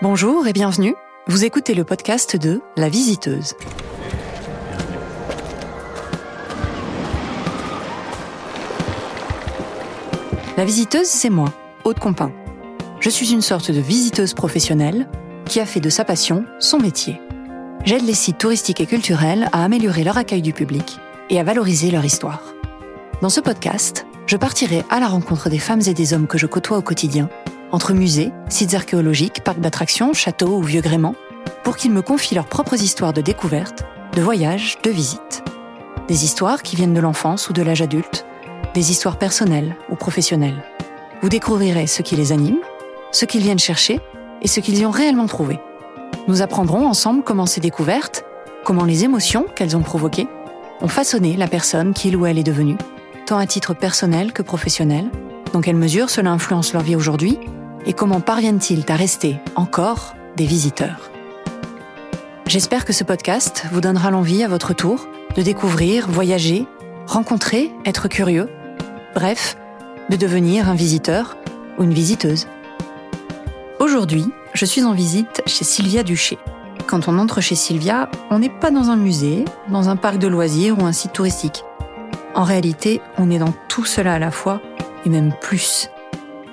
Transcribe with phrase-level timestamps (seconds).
[0.00, 0.94] Bonjour et bienvenue.
[1.26, 3.56] Vous écoutez le podcast de La Visiteuse.
[10.56, 12.30] La Visiteuse, c'est moi, Aude Compin.
[13.00, 15.08] Je suis une sorte de visiteuse professionnelle
[15.46, 17.20] qui a fait de sa passion son métier.
[17.84, 21.90] J'aide les sites touristiques et culturels à améliorer leur accueil du public et à valoriser
[21.90, 22.54] leur histoire.
[23.20, 26.46] Dans ce podcast, je partirai à la rencontre des femmes et des hommes que je
[26.46, 27.28] côtoie au quotidien
[27.72, 31.14] entre musées, sites archéologiques, parcs d'attractions, châteaux ou vieux gréments,
[31.64, 35.42] pour qu'ils me confient leurs propres histoires de découvertes, de voyages, de visites.
[36.08, 38.24] Des histoires qui viennent de l'enfance ou de l'âge adulte,
[38.74, 40.64] des histoires personnelles ou professionnelles.
[41.22, 42.58] Vous découvrirez ce qui les anime,
[43.12, 44.00] ce qu'ils viennent chercher
[44.40, 45.58] et ce qu'ils y ont réellement trouvé.
[46.26, 48.24] Nous apprendrons ensemble comment ces découvertes,
[48.64, 50.28] comment les émotions qu'elles ont provoquées,
[50.80, 52.76] ont façonné la personne qu'il ou elle est devenue,
[53.26, 55.06] tant à titre personnel que professionnel,
[55.52, 57.38] dans quelle mesure cela influence leur vie aujourd'hui
[57.86, 61.10] et comment parviennent-ils à rester encore des visiteurs?
[62.46, 66.66] J'espère que ce podcast vous donnera l'envie à votre tour de découvrir, voyager,
[67.06, 68.48] rencontrer, être curieux,
[69.14, 69.56] bref,
[70.08, 71.36] de devenir un visiteur
[71.78, 72.46] ou une visiteuse.
[73.80, 76.38] Aujourd'hui, je suis en visite chez Sylvia Duché.
[76.86, 80.26] Quand on entre chez Sylvia, on n'est pas dans un musée, dans un parc de
[80.26, 81.64] loisirs ou un site touristique.
[82.34, 84.60] En réalité, on est dans tout cela à la fois,
[85.04, 85.90] et même plus.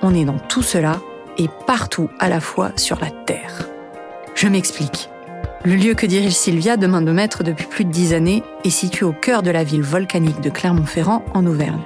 [0.02, 1.00] On est dans tout cela
[1.38, 3.70] et partout à la fois sur la Terre.
[4.36, 5.10] Je m'explique.
[5.64, 8.70] Le lieu que dirige Sylvia de main de maître depuis plus de dix années est
[8.70, 11.82] situé au cœur de la ville volcanique de Clermont-Ferrand en Auvergne.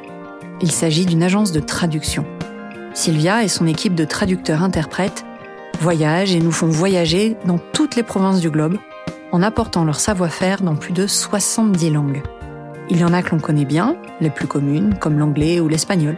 [0.62, 2.26] Il s'agit d'une agence de traduction.
[2.94, 5.24] Sylvia et son équipe de traducteurs-interprètes
[5.80, 8.78] voyagent et nous font voyager dans toutes les provinces du globe
[9.32, 12.24] en apportant leur savoir-faire dans plus de 70 langues.
[12.90, 16.18] Il y en a que l'on connaît bien, les plus communes, comme l'anglais ou l'espagnol.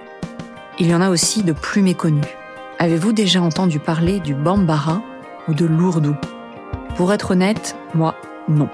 [0.80, 2.26] Il y en a aussi de plus méconnus.
[2.82, 5.04] Avez-vous déjà entendu parler du bambara
[5.48, 6.16] ou de l'ourdou?
[6.96, 8.16] Pour être honnête, moi,
[8.50, 8.70] non.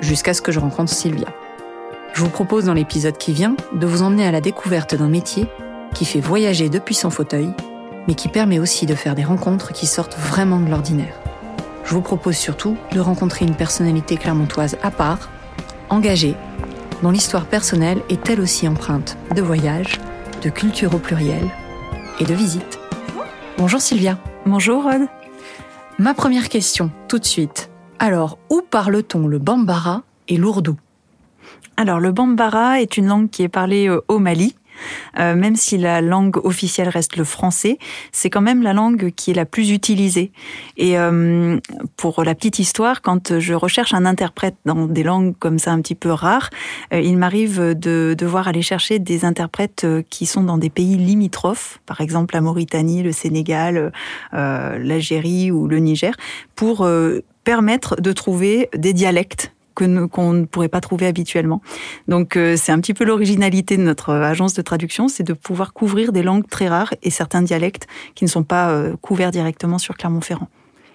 [0.00, 1.26] Jusqu'à ce que je rencontre Sylvia.
[2.12, 5.48] Je vous propose dans l'épisode qui vient de vous emmener à la découverte d'un métier
[5.94, 7.50] qui fait voyager depuis son fauteuil,
[8.06, 11.18] mais qui permet aussi de faire des rencontres qui sortent vraiment de l'ordinaire.
[11.82, 15.28] Je vous propose surtout de rencontrer une personnalité clermontoise à part,
[15.88, 16.36] engagée,
[17.02, 19.98] dont l'histoire personnelle est elle aussi empreinte de voyage,
[20.40, 21.42] de culture au pluriel
[22.20, 22.79] et de visite.
[23.60, 24.18] Bonjour Sylvia.
[24.46, 25.02] Bonjour Rod.
[25.98, 27.68] Ma première question, tout de suite.
[27.98, 30.78] Alors, où parle-t-on le bambara et l'ourdou?
[31.76, 34.56] Alors, le bambara est une langue qui est parlée euh, au Mali,
[35.18, 37.78] euh, même si la langue officielle reste le français,
[38.12, 40.32] c'est quand même la langue qui est la plus utilisée.
[40.76, 41.58] Et euh,
[41.96, 45.80] pour la petite histoire, quand je recherche un interprète dans des langues comme ça un
[45.80, 46.50] petit peu rares,
[46.92, 51.80] euh, il m'arrive de devoir aller chercher des interprètes qui sont dans des pays limitrophes,
[51.86, 53.92] par exemple la Mauritanie, le Sénégal,
[54.32, 56.14] l'Algérie ou le Niger,
[56.54, 56.88] pour
[57.44, 59.52] permettre de trouver des dialectes
[60.08, 61.60] qu'on ne pourrait pas trouver habituellement.
[62.08, 65.72] Donc euh, c'est un petit peu l'originalité de notre agence de traduction, c'est de pouvoir
[65.72, 69.78] couvrir des langues très rares et certains dialectes qui ne sont pas euh, couverts directement
[69.78, 70.48] sur Clermont-Ferrand.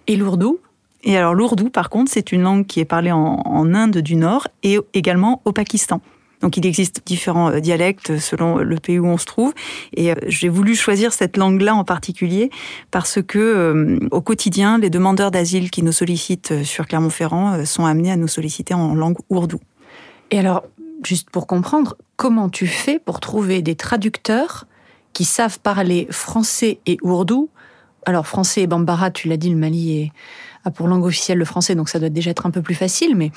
[0.07, 0.59] Et l'ourdou?
[1.03, 4.47] Et alors l'ourdou, par contre, c'est une langue qui est parlée en Inde du Nord
[4.63, 6.01] et également au Pakistan.
[6.41, 9.53] Donc il existe différents euh, dialectes selon le pays où on se trouve.
[9.95, 12.49] Et euh, j'ai voulu choisir cette langue-là en particulier
[12.91, 18.11] parce que euh, au quotidien, les demandeurs d'asile qui nous sollicitent sur Clermont-Ferrand sont amenés
[18.11, 19.59] à nous solliciter en langue ourdou.
[20.31, 20.63] Et alors,
[21.03, 24.65] juste pour comprendre, comment tu fais pour trouver des traducteurs
[25.13, 27.49] qui savent parler français et ourdou?
[28.05, 30.11] Alors français et bambara, tu l'as dit, le Mali
[30.63, 33.15] a pour langue officielle le français, donc ça doit déjà être un peu plus facile,
[33.15, 33.31] mais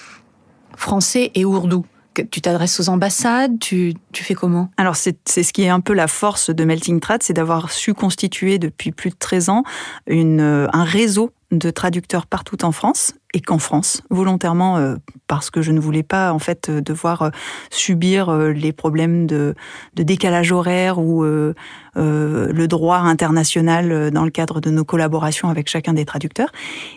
[0.76, 1.86] français et ourdou
[2.22, 4.70] tu t'adresses aux ambassades tu, fais comment?
[4.76, 7.94] Alors, c'est ce qui est un peu la force de Melting Trad, c'est d'avoir su
[7.94, 9.62] constituer depuis plus de 13 ans
[10.06, 14.96] une, un réseau de traducteurs partout en France et qu'en France, volontairement, euh,
[15.26, 17.30] parce que je ne voulais pas en fait euh, devoir euh,
[17.70, 19.54] subir les problèmes de,
[19.94, 25.92] de décalage horaire ou le droit international dans le cadre de nos collaborations avec chacun
[25.92, 26.50] des traducteurs.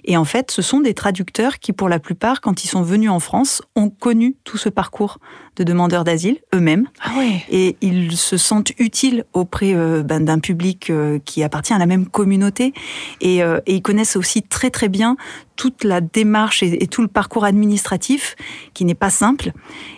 [0.06, 3.10] Et en fait, ce sont des traducteurs qui, pour la plupart, quand ils sont venus
[3.10, 5.18] en France, ont connu tout ce parcours
[5.58, 6.88] de demandeurs d'asile eux-mêmes.
[7.02, 7.44] Ah ouais.
[7.50, 9.74] Et ils se sentent utiles auprès
[10.04, 10.92] ben, d'un public
[11.26, 12.74] qui appartient à la même communauté.
[13.22, 15.18] Et, et ils connaissent aussi très très bien
[15.62, 18.36] toute la démarche et, tout le parcours administratif
[18.74, 19.52] qui n'est pas simple.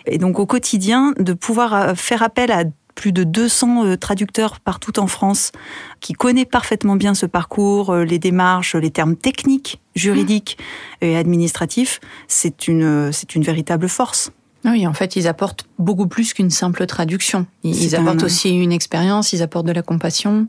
[0.04, 2.64] Et donc au quotidien, de pouvoir euh, faire appel à
[2.94, 5.52] plus de 200 euh, traducteurs partout en France
[6.00, 10.58] qui connaissent parfaitement bien ce parcours, euh, les démarches, les termes techniques, juridiques
[11.00, 14.32] et administratifs, c'est une, c'est une véritable force.
[14.66, 17.46] Oui, en fait, ils apportent beaucoup plus qu'une simple traduction.
[17.62, 20.46] Ils, apportent aussi une expérience, ils apportent de la compassion.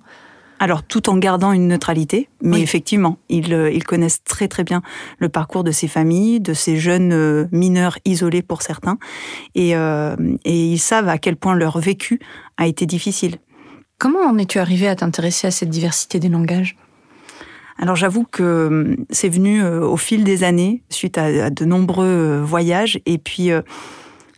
[0.59, 4.81] Alors tout en gardant une neutralité, mais effectivement, ils, ils, connaissent très très bien
[5.19, 8.97] le parcours de ces familles, de ces jeunes mineurs isolés pour certains,
[9.53, 12.19] et, et ils savent à quel point leur vécu
[12.57, 13.35] a été difficile.
[13.97, 16.77] Comment en es-tu arrivé à t'intéresser à cette diversité des langages?
[17.77, 22.41] Alors j'avoue que c'est venu euh, au fil des années, suite à, de nombreux euh,
[22.41, 22.99] voyages.
[23.05, 23.61] Et puis, euh,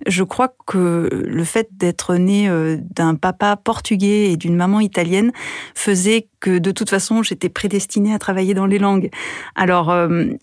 [0.05, 2.49] je crois que le fait d'être né
[2.91, 5.31] d'un papa portugais et d'une maman italienne
[5.75, 9.09] faisait que de toute façon, j'étais prédestinée à travailler dans les langues.
[9.55, 9.93] Alors,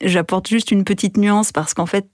[0.01, 2.07] j'apporte juste une petite nuance parce qu'en fait,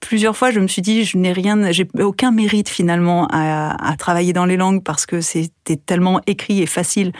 [0.00, 4.32] plusieurs fois, je me suis dit, je n'ai rien, j'ai aucun mérite finalement à, travailler
[4.32, 7.12] dans les langues parce que c'était tellement écrit et facile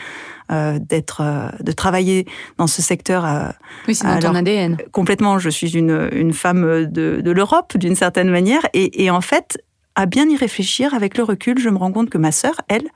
[0.51, 2.25] euh, d'être, euh, de travailler
[2.57, 3.25] dans ce secteur.
[3.25, 3.49] Euh,
[3.87, 4.77] oui, c'est dans ton ADN.
[4.91, 5.39] Complètement.
[5.39, 9.61] Je suis une, une femme de, de l'Europe d'une certaine manière, et, et en fait,
[9.95, 12.87] à bien y réfléchir, avec le recul, je me rends compte que ma sœur, elle,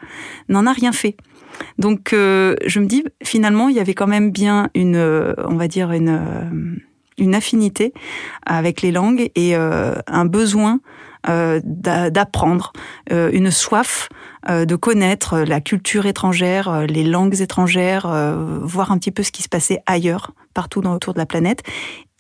[0.50, 1.18] n'en a rien fait.
[1.78, 5.92] Donc, je me dis, finalement, il y avait quand même bien une, on va dire,
[5.92, 6.80] une
[7.18, 7.94] une affinité
[8.46, 10.80] avec les langues et euh, un besoin
[11.30, 12.74] euh, d'apprendre,
[13.12, 14.10] euh, une soif
[14.50, 18.06] de connaître la culture étrangère, les langues étrangères,
[18.62, 21.64] voir un petit peu ce qui se passait ailleurs, partout dans, autour de la planète.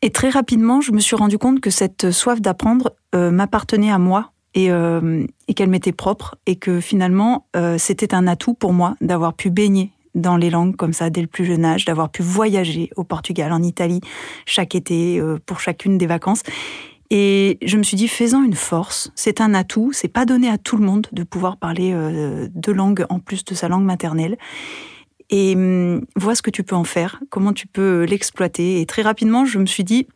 [0.02, 4.32] Et très rapidement, je me suis rendu compte que cette soif d'apprendre m'appartenait à moi
[4.54, 7.46] et, et qu'elle m'était propre et que finalement,
[7.78, 11.28] c'était un atout pour moi d'avoir pu baigner dans les langues comme ça dès le
[11.28, 14.02] plus jeune âge, d'avoir pu voyager au Portugal, en Italie,
[14.46, 16.44] chaque été euh, pour chacune des vacances.
[17.10, 20.58] Et je me suis dit, faisant une force, c'est un atout, c'est pas donné à
[20.58, 24.38] tout le monde de pouvoir parler euh, deux langues en plus de sa langue maternelle.
[25.30, 28.82] Et hum, vois ce que tu peux en faire, comment tu peux l'exploiter.
[28.82, 30.08] Et très rapidement, je me suis dit,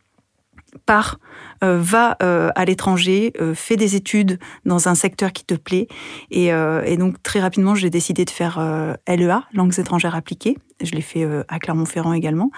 [0.78, 1.18] pars,
[1.64, 5.88] euh, va euh, à l'étranger, euh, fais des études dans un secteur qui te plaît.
[6.30, 6.50] Et,
[6.96, 8.58] donc très rapidement, j'ai décidé de faire
[9.06, 10.58] LEA, langues étrangères appliquées.
[10.82, 12.50] Je l'ai fait à Clermont-Ferrand également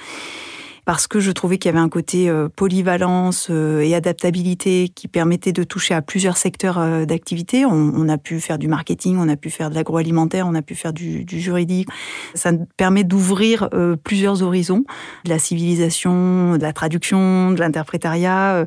[0.90, 5.06] parce que je trouvais qu'il y avait un côté euh, polyvalence euh, et adaptabilité qui
[5.06, 7.64] permettait de toucher à plusieurs secteurs euh, d'activité.
[7.64, 10.74] On, a pu faire du marketing, on a pu faire de l'agroalimentaire, on a pu
[10.74, 11.88] faire du, juridique.
[12.34, 13.68] Ça permet d'ouvrir
[14.02, 14.84] plusieurs horizons,
[15.26, 18.66] de la civilisation, de la traduction, de l'interprétariat,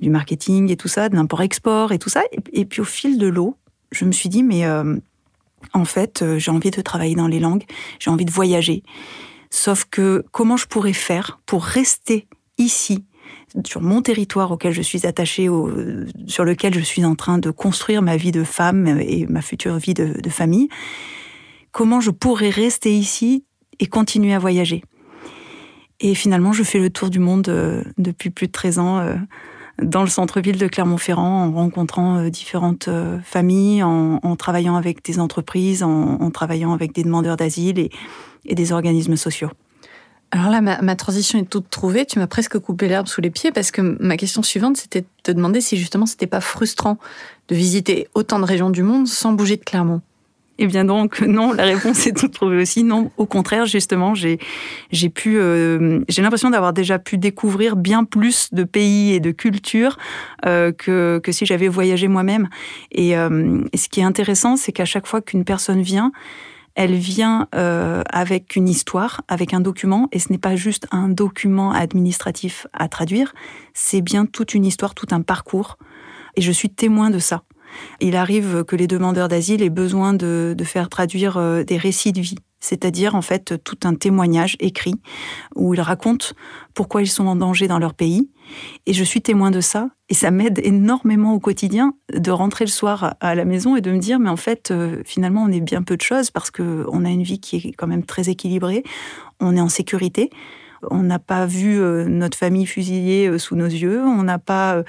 [0.00, 2.22] du marketing et tout ça, de l'import-export et tout ça.
[2.52, 3.56] Et, puis au fil de l'eau,
[3.92, 4.66] je me suis dit, mais
[5.72, 7.62] en fait, j'ai envie de travailler dans les langues,
[8.00, 8.82] j'ai envie de voyager.
[9.54, 12.26] Sauf que comment je pourrais faire pour rester
[12.58, 13.04] ici,
[13.64, 15.48] sur mon territoire auquel je suis attachée,
[16.26, 19.76] sur lequel je suis en train de construire ma vie de femme et ma future
[19.76, 20.68] vie de, famille,
[21.70, 23.44] comment je pourrais rester ici
[23.78, 24.82] et continuer à voyager?
[26.00, 29.14] Et finalement, je fais le tour du monde euh, depuis plus de 13 ans euh,
[29.80, 32.88] dans le centre-ville de Clermont-Ferrand en rencontrant euh, différentes
[33.22, 37.90] familles, en, travaillant avec des entreprises, en, travaillant avec des demandeurs d'asile et,
[38.46, 39.50] et des organismes sociaux.
[40.34, 42.06] Alors là, ma, transition est toute trouvée.
[42.06, 45.06] Tu m'as presque coupé l'herbe sous les pieds parce que ma question suivante, c'était de
[45.22, 46.98] te demander si justement c'était pas frustrant
[47.48, 50.00] de visiter autant de régions du monde sans bouger de Clermont.
[50.58, 52.82] Eh bien donc non, la réponse est toute trouvée aussi.
[52.82, 54.38] Non, au contraire, justement, j'ai
[54.90, 59.30] j'ai pu euh, j'ai l'impression d'avoir déjà pu découvrir bien plus de pays et de
[59.30, 59.98] cultures
[60.46, 62.48] euh, que que si j'avais voyagé moi-même.
[62.90, 66.10] Et, euh, et ce qui est intéressant, c'est qu'à chaque fois qu'une personne vient,
[66.74, 71.08] elle vient euh, avec une histoire, avec un document, et ce n'est pas juste un
[71.08, 73.32] document administratif à traduire,
[73.74, 75.78] c'est bien toute une histoire, tout un parcours,
[76.36, 77.42] et je suis témoin de ça.
[78.00, 82.12] Il arrive que les demandeurs d'asile aient besoin de, de faire traduire euh, des récits
[82.12, 84.94] de vie, c'est-à-dire en fait tout un témoignage écrit
[85.54, 86.28] où ils racontent
[86.72, 88.30] pourquoi ils sont en danger dans leur pays.
[88.86, 92.70] Et je suis témoin de ça, et ça m'aide énormément au quotidien de rentrer le
[92.70, 95.60] soir à la maison et de me dire, mais en fait, euh, finalement, on est
[95.60, 98.82] bien peu de choses parce qu'on a une vie qui est quand même très équilibrée,
[99.40, 100.30] on est en sécurité,
[100.90, 104.82] on n'a pas vu euh, notre famille fusillée euh, sous nos yeux, on n'a pas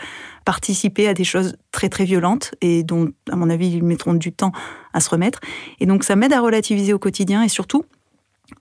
[0.43, 4.33] participé à des choses très très violentes et dont, à mon avis, ils mettront du
[4.33, 4.51] temps
[4.95, 5.39] à se remettre.
[5.79, 7.85] Et donc, ça m'aide à relativiser au quotidien et surtout,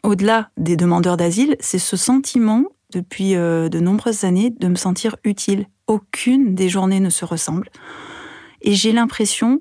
[0.03, 5.17] au-delà des demandeurs d'asile, c'est ce sentiment depuis euh, de nombreuses années de me sentir
[5.25, 5.67] utile.
[5.87, 7.71] Aucune des journées ne se ressemble.
[8.63, 9.61] Et j'ai l'impression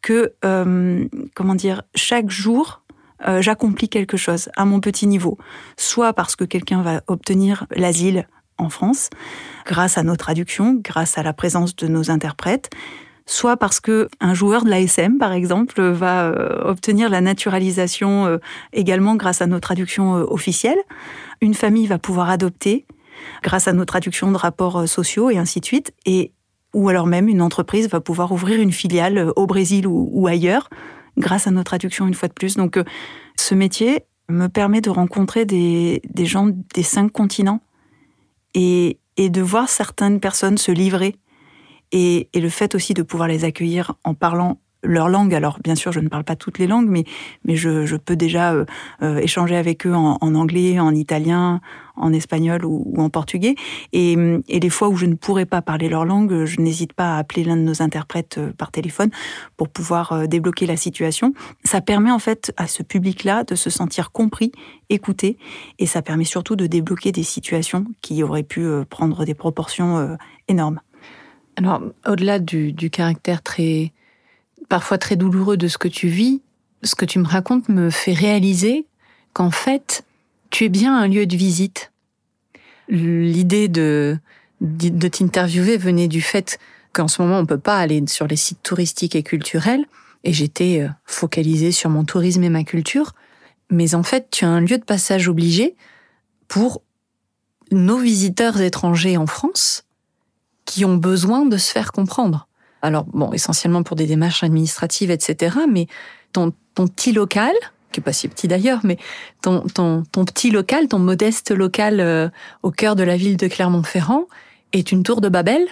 [0.00, 2.82] que, euh, comment dire, chaque jour,
[3.26, 5.38] euh, j'accomplis quelque chose à mon petit niveau.
[5.76, 8.26] Soit parce que quelqu'un va obtenir l'asile
[8.58, 9.10] en France,
[9.64, 12.70] grâce à nos traductions, grâce à la présence de nos interprètes,
[13.26, 16.32] soit parce que un joueur de l'ASM, par exemple, va
[16.64, 18.38] obtenir la naturalisation
[18.72, 20.78] également grâce à nos traductions officielles,
[21.40, 22.86] une famille va pouvoir adopter
[23.42, 26.32] grâce à nos traductions de rapports euh, sociaux et ainsi de suite, et
[26.74, 30.70] ou alors même une entreprise va pouvoir ouvrir une filiale euh, au Brésil ou, ailleurs
[31.18, 32.56] grâce à nos traductions une fois de plus.
[32.56, 32.84] Donc euh,
[33.36, 37.60] ce métier, me permet de rencontrer des, gens des cinq continents
[38.54, 41.16] et, de voir certaines personnes se livrer.
[41.92, 45.34] Et, et, le fait aussi de pouvoir les accueillir en parlant leur langue.
[45.34, 47.04] Alors, bien sûr, je ne parle pas toutes les langues, mais,
[47.44, 48.64] mais je, je peux déjà euh,
[49.02, 51.60] euh, échanger avec eux en, en, anglais, en italien,
[51.96, 53.54] en espagnol ou, en portugais.
[53.92, 54.16] Et,
[54.48, 57.18] et, les fois où je ne pourrais pas parler leur langue, je n'hésite pas à
[57.18, 59.10] appeler l'un de nos interprètes euh, par téléphone
[59.56, 61.32] pour pouvoir débloquer la situation.
[61.64, 64.52] Ça permet en fait à ce public-là de se sentir compris,
[64.90, 65.38] écouté,
[65.78, 70.16] et ça permet surtout de débloquer des situations qui auraient pu prendre des proportions
[70.48, 70.80] énormes.
[71.56, 73.92] Alors, au-delà du, du caractère très
[74.68, 76.40] parfois très douloureux de ce que tu vis,
[76.82, 78.86] ce que tu me racontes me fait réaliser
[79.32, 80.04] qu'en fait,
[80.50, 81.92] tu es bien un lieu de visite.
[82.88, 84.18] L'idée de,
[84.60, 86.58] de t'interviewer venait du fait
[86.92, 89.84] qu'en ce moment, on peut pas aller sur les sites touristiques et culturels,
[90.24, 93.12] et j'étais euh, focalisée sur mon tourisme et ma culture.
[93.70, 95.74] Mais en fait, tu as un lieu de passage obligé
[96.48, 96.82] pour
[97.70, 99.84] nos visiteurs étrangers en France
[100.64, 102.48] qui ont besoin de se faire comprendre.
[102.82, 105.56] Alors, bon, essentiellement pour des démarches administratives, etc.
[105.70, 105.86] Mais
[106.32, 107.52] ton, petit local,
[107.92, 108.96] qui est pas si petit d'ailleurs, mais
[109.42, 109.62] ton
[110.24, 112.28] petit local, ton modeste local euh,
[112.62, 114.26] au cœur de la ville de Clermont-Ferrand
[114.72, 115.66] est une tour de Babel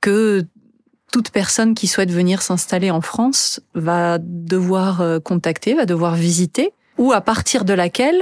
[0.00, 0.44] que
[1.12, 6.72] toute personne qui souhaite venir s'installer en France va devoir euh, contacter, va devoir visiter,
[6.98, 8.20] ou à partir de laquelle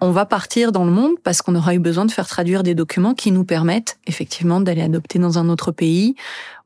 [0.00, 2.74] on va partir dans le monde parce qu'on aura eu besoin de faire traduire des
[2.74, 6.14] documents qui nous permettent effectivement d'aller adopter dans un autre pays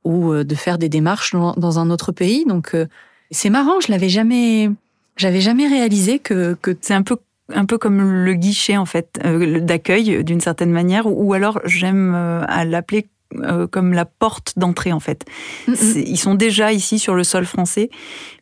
[0.04, 2.44] ou euh, de faire des démarches dans un autre pays.
[2.46, 2.86] Donc euh,
[3.30, 4.70] c'est marrant, je l'avais jamais,
[5.16, 7.16] j'avais jamais réalisé que, que c'est un peu
[7.54, 12.14] un peu comme le guichet en fait euh, d'accueil d'une certaine manière ou alors j'aime
[12.14, 13.06] à l'appeler
[13.42, 15.24] euh, comme la porte d'entrée en fait.
[15.66, 17.90] Ils sont déjà ici sur le sol français,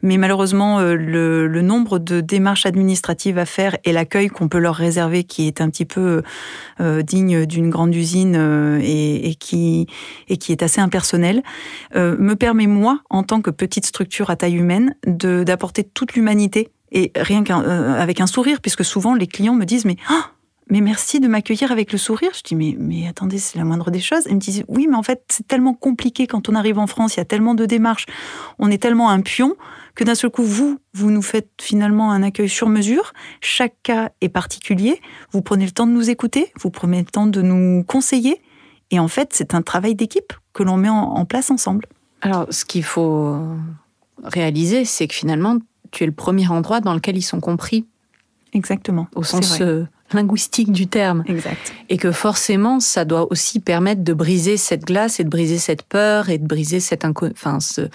[0.03, 4.75] mais malheureusement euh, le, nombre de démarches administratives à faire et l'accueil qu'on peut leur
[4.75, 6.23] réserver, qui est un petit peu
[6.81, 9.87] euh, digne d'une grande usine et, qui
[10.29, 11.43] et qui est assez impersonnel,
[11.95, 17.13] me permet moi, en tant que petite structure à taille humaine, d'apporter toute l'humanité et
[17.17, 20.21] rien qu'avec un sourire, puisque souvent les clients me disent mais oh,
[20.73, 22.31] mais merci de m'accueillir avec le sourire.
[22.35, 24.23] Je dis, mais, mais attendez, c'est la moindre des choses.
[24.25, 27.15] Elle me disent, oui, mais en fait, c'est tellement compliqué quand on arrive en France,
[27.15, 28.07] il y a tellement de démarches,
[28.59, 29.55] on est tellement un pion
[29.95, 33.13] que d'un seul coup, vous, vous nous faites finalement un accueil sur mesure.
[33.43, 34.99] Chaque cas est particulier.
[35.33, 38.41] Vous prenez le temps de nous écouter, vous prenez le temps de nous conseiller.
[38.91, 41.85] Et en fait, c'est un travail d'équipe que l'on met en place ensemble.
[42.23, 43.37] Alors, ce qu'il faut
[44.25, 45.59] réaliser, c'est que finalement,
[45.91, 47.85] tu es le premier endroit dans lequel ils sont compris.
[48.55, 49.09] Exactement.
[49.15, 51.25] Au sens euh, linguistique du terme.
[51.27, 51.73] Exact.
[51.89, 55.83] Et que forcément, ça doit aussi permettre de briser cette glace et de briser cette
[55.83, 57.89] peur et de briser cette enfin, ce,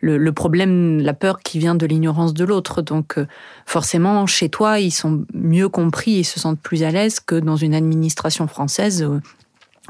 [0.00, 2.82] le, problème, la peur qui vient de l'ignorance de l'autre.
[2.82, 3.26] Donc, euh,
[3.64, 7.56] forcément, chez toi, ils sont mieux compris et se sentent plus à l'aise que dans
[7.56, 9.20] une administration française où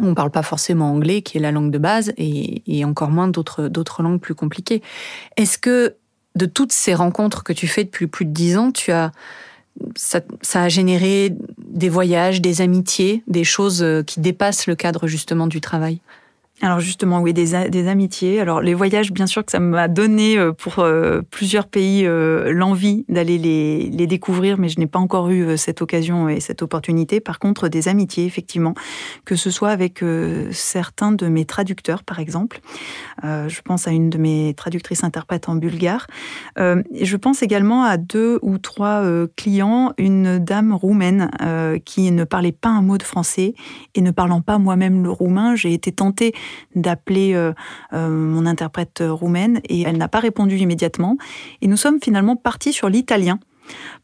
[0.03, 3.11] on ne parle pas forcément anglais, qui est la langue de base, et, et encore
[3.11, 4.83] moins d'autres, d'autres langues plus compliquées.
[5.37, 5.97] Est-ce que
[6.35, 9.11] de toutes ces rencontres que tu fais depuis plus de dix ans, tu as
[9.95, 10.21] ça,
[10.55, 15.61] a généré des voyages, des amitiés, des choses euh, qui dépassent le cadre justement du
[15.61, 16.01] travail
[16.63, 18.41] alors justement, oui, des, amitiés.
[18.41, 22.51] Alors les voyages, bien sûr que ça m'a donné euh, pour euh, plusieurs pays euh,
[22.51, 26.63] l'envie d'aller les, les, découvrir, mais je n'ai pas encore eu cette occasion et cette
[26.63, 27.21] opportunité.
[27.21, 28.73] Par contre, des amitiés, effectivement,
[29.27, 30.03] que ce soit avec
[30.51, 32.61] certains de mes traducteurs, par exemple.
[33.23, 36.07] je pense à une de mes traductrices interprètes en bulgare.
[36.57, 39.03] je pense également à deux ou trois
[39.37, 41.31] clients, une dame roumaine
[41.85, 43.55] qui ne parlait pas un mot de français
[43.95, 46.33] et ne parlant pas moi-même le roumain, j'ai été tentée
[46.75, 47.53] d'appeler euh,
[47.93, 51.17] euh, mon interprète roumaine et elle n'a pas répondu immédiatement.
[51.63, 53.39] Et nous sommes finalement partis sur l'italien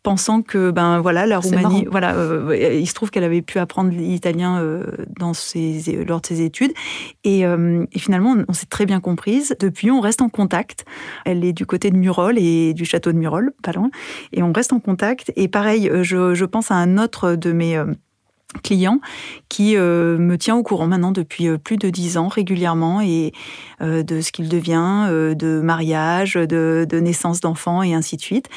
[0.03, 3.93] pensant que ben voilà la Roumanie voilà euh, il se trouve qu'elle avait pu apprendre
[3.93, 4.61] l'italien
[5.21, 6.73] dans ses lors de ses études.
[7.23, 7.45] Et,
[7.97, 9.55] finalement on, s'est très bien comprise.
[9.61, 10.85] Depuis on reste en contact.
[11.25, 13.91] Elle est du côté de Murol et du château de Murol pas loin.
[14.33, 15.33] Et on reste en contact.
[15.37, 17.81] Et pareil je, je pense à un autre de mes
[18.61, 19.01] client
[19.49, 23.33] qui euh, me tient au courant maintenant depuis euh, plus de dix ans régulièrement et
[23.81, 28.49] euh, de ce qu'il devient, de mariage, de, naissance d'enfants et ainsi de suite.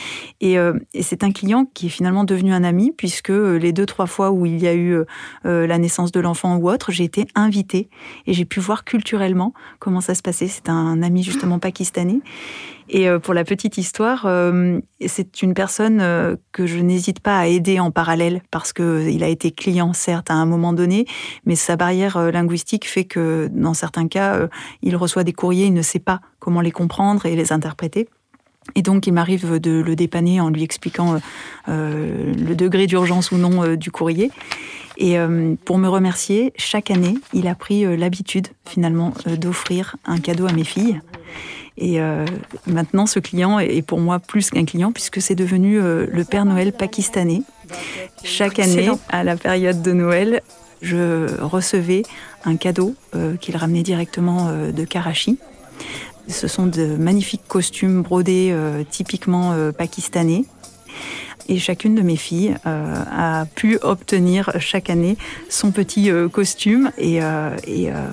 [0.42, 0.58] Et,
[1.02, 4.46] c'est un client qui est finalement devenu un ami puisque les deux trois fois où
[4.46, 4.98] il y a eu
[5.44, 7.90] la naissance de l'enfant ou autre, j'ai été invitée
[8.28, 10.48] et j'ai pu voir culturellement comment ça se passait.
[10.48, 12.20] C'est un ami justement pakistanais
[12.88, 17.38] et euh, pour la petite histoire, euh, c'est une personne euh, que je n'hésite pas
[17.40, 21.06] à aider en parallèle parce qu'il a été client, certes, à un moment donné,
[21.46, 24.48] mais sa barrière linguistique fait que dans certains cas,
[24.82, 28.08] il reçoit des courriers, il ne sait pas comment les comprendre et les interpréter.
[28.74, 31.20] Et donc, il m'arrive de le dépanner en lui expliquant
[31.68, 34.32] le degré d'urgence ou non du courrier.
[34.98, 35.18] Et
[35.66, 40.64] pour me remercier, chaque année, il a pris l'habitude finalement d'offrir un cadeau à mes
[40.64, 41.00] filles.
[41.78, 42.26] Et euh,
[42.68, 46.46] maintenant, ce client est pour moi plus qu'un client puisque c'est devenu euh, le Père
[46.46, 47.42] Noël pakistanais.
[48.24, 50.42] Chaque année, à la période de Noël,
[50.82, 52.04] je recevais
[52.46, 55.38] un cadeau euh, qu'il ramenait directement de Karachi.
[56.28, 58.56] Ce sont de magnifiques costumes brodés
[58.90, 60.46] typiquement pakistanais
[61.48, 65.18] et chacune de mes filles euh, a pu obtenir chaque année
[65.50, 66.92] son petit euh, costume.
[66.98, 67.56] Et, euh,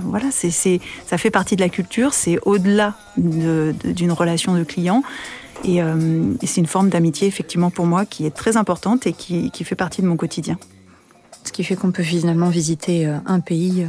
[0.03, 5.03] voilà, ça fait partie de la culture, c'est au-delà d'une relation de client.
[5.65, 5.81] Et,
[6.45, 10.03] c'est une forme d'amitié, effectivement, pour moi, qui est très importante et qui, fait partie
[10.03, 10.59] de mon quotidien.
[11.45, 13.87] Ce qui fait qu'on peut finalement visiter un pays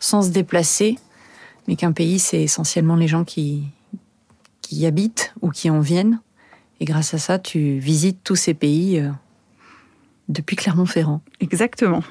[0.00, 0.98] sans se déplacer,
[1.68, 3.64] mais qu'un pays, c'est essentiellement les gens qui
[4.72, 6.20] y habitent ou qui en viennent.
[6.80, 9.10] Et grâce à ça, tu visites tous ces pays euh,
[10.28, 11.20] depuis Clermont-Ferrand.
[11.40, 12.02] Exactement.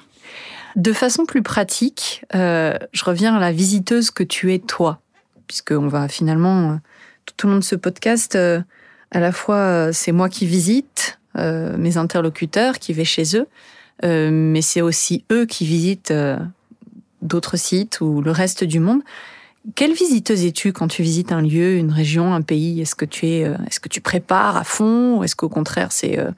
[0.75, 4.99] De façon plus pratique, euh, je reviens à la visiteuse que tu es toi,
[5.47, 6.75] puisqu'on va finalement, euh,
[7.25, 12.79] tout au long de ce podcast, à la fois c'est moi qui visite mes interlocuteurs,
[12.79, 13.47] qui vais chez eux,
[14.01, 16.13] mais c'est aussi eux qui visitent
[17.21, 19.01] d'autres sites ou le reste du monde.
[19.75, 22.79] Quelle visiteuse es-tu quand tu visites un lieu, une région, un pays?
[22.79, 26.17] Est-ce que tu es, euh, est-ce que tu prépares à fond, est-ce qu'au contraire c'est
[26.19, 26.31] euh,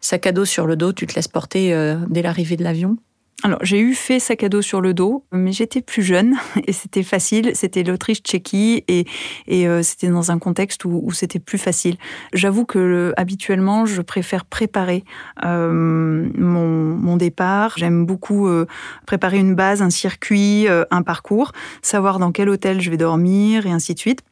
[0.00, 2.96] sac à dos sur le dos, tu te laisses porter euh, dès l'arrivée de l'avion?
[3.44, 6.34] Alors, j'ai eu fait sac à dos sur le dos, mais j'étais plus jeune
[6.66, 7.50] et c'était facile.
[7.54, 9.04] C'était l'Autriche-Tchéquie et,
[9.46, 11.98] et euh, c'était dans un contexte où, c'était plus facile.
[12.32, 15.04] J'avoue que habituellement, je préfère préparer
[15.44, 17.74] euh, mon, mon, départ.
[17.76, 18.64] J'aime beaucoup euh,
[19.04, 23.70] préparer une base, un circuit, un parcours, savoir dans quel hôtel je vais dormir et
[23.70, 24.22] ainsi de suite.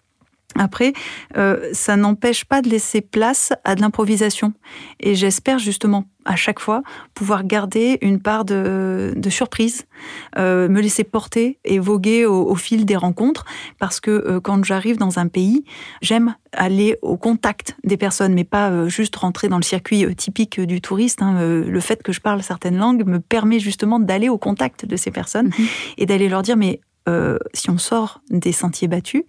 [0.58, 0.92] Après,
[1.36, 4.52] euh, ça n'empêche pas de laisser place à de l'improvisation.
[5.00, 6.82] Et j'espère justement à chaque fois
[7.14, 9.86] pouvoir garder une part de, surprise,
[10.38, 13.44] euh, me laisser porter et voguer au, fil des rencontres,
[13.80, 15.64] parce que euh, quand j'arrive dans un pays,
[16.00, 20.80] j'aime aller au contact des personnes, mais pas juste rentrer dans le circuit typique du
[20.80, 21.22] touriste.
[21.22, 21.40] Hein.
[21.40, 25.10] le fait que je parle certaines langues me permet justement d'aller au contact de ces
[25.10, 25.94] personnes mm-hmm.
[25.98, 26.80] et d'aller leur dire, mais
[27.52, 29.24] si on sort des sentiers battus,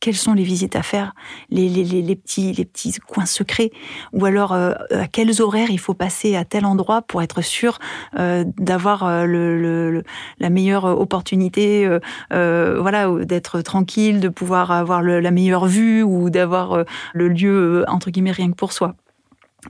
[0.00, 1.14] quelles sont les visites à faire,
[1.50, 1.68] les,
[2.16, 3.70] petits, les petits coins secrets,
[4.12, 7.78] ou alors euh, à quels horaires il faut passer à tel endroit pour être sûr
[8.18, 10.02] euh, d'avoir euh, le,
[10.38, 11.88] la meilleure opportunité,
[12.30, 18.32] voilà, d'être tranquille, de pouvoir avoir la meilleure vue ou d'avoir le lieu entre guillemets
[18.32, 18.94] rien que pour soi.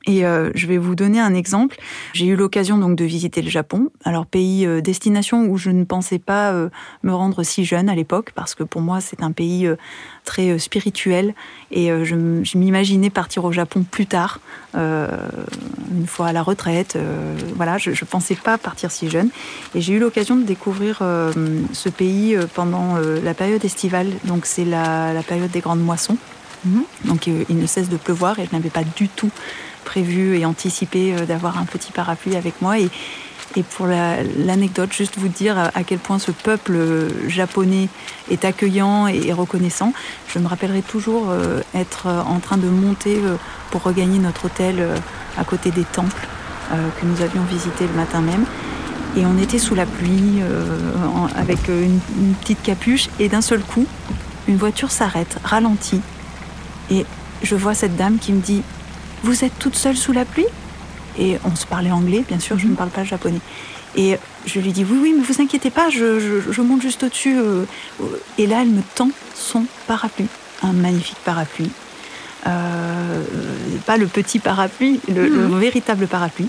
[0.07, 1.77] Et euh, je vais vous donner un exemple.
[2.13, 3.91] J'ai eu l'occasion donc de visiter le Japon.
[4.05, 6.69] Alors pays euh, destination où je ne pensais pas euh,
[7.03, 9.69] me rendre si jeune à l'époque parce que pour moi c'est un pays
[10.25, 11.35] très spirituel
[11.71, 12.15] et je,
[12.57, 14.41] m'imaginais partir au Japon plus tard,
[14.75, 16.99] une fois à la retraite.
[17.55, 19.31] voilà, je, ne pensais pas partir si jeune
[19.75, 20.99] et j'ai eu l'occasion de découvrir
[21.73, 24.09] ce pays pendant la période estivale.
[24.25, 26.19] Donc c'est la, la, période des grandes moissons.
[26.65, 26.85] Mhm.
[27.05, 29.31] Donc il ne cesse de pleuvoir et je n'avais pas du tout
[29.87, 32.79] prévu et anticipé euh, d'avoir un petit parapluie avec moi.
[32.79, 32.91] Et,
[33.57, 37.89] et pour l'anecdote, juste vous dire à quel point ce peuple euh, japonais
[38.31, 39.95] est accueillant et reconnaissant.
[40.29, 43.17] Je me rappellerai toujours euh, être en train de monter
[43.71, 44.85] pour regagner notre hôtel
[45.39, 46.27] à côté des temples
[46.71, 48.45] que nous avions visités le matin même.
[49.17, 50.43] Et on était sous la pluie,
[51.37, 53.87] avec une, une petite capuche, et d'un seul coup,
[54.49, 56.03] une voiture s'arrête, ralentit.
[56.91, 57.07] Et
[57.43, 58.63] je vois cette dame qui me dit
[59.23, 60.47] vous êtes toute seule sous la pluie
[61.19, 62.77] Et on se parlait anglais, bien sûr, je ne mhm.
[62.77, 63.41] parle pas japonais.
[63.97, 67.39] Et je lui dis oui, oui, mais vous inquiétez pas, je, monte juste au-dessus.
[67.39, 67.65] Euh,
[68.39, 70.29] et là, elle me tend son parapluie,
[70.63, 71.71] un magnifique parapluie.
[72.47, 73.23] Euh,
[73.87, 75.59] pas le petit parapluie, le, mhm.
[75.59, 76.49] véritable parapluie.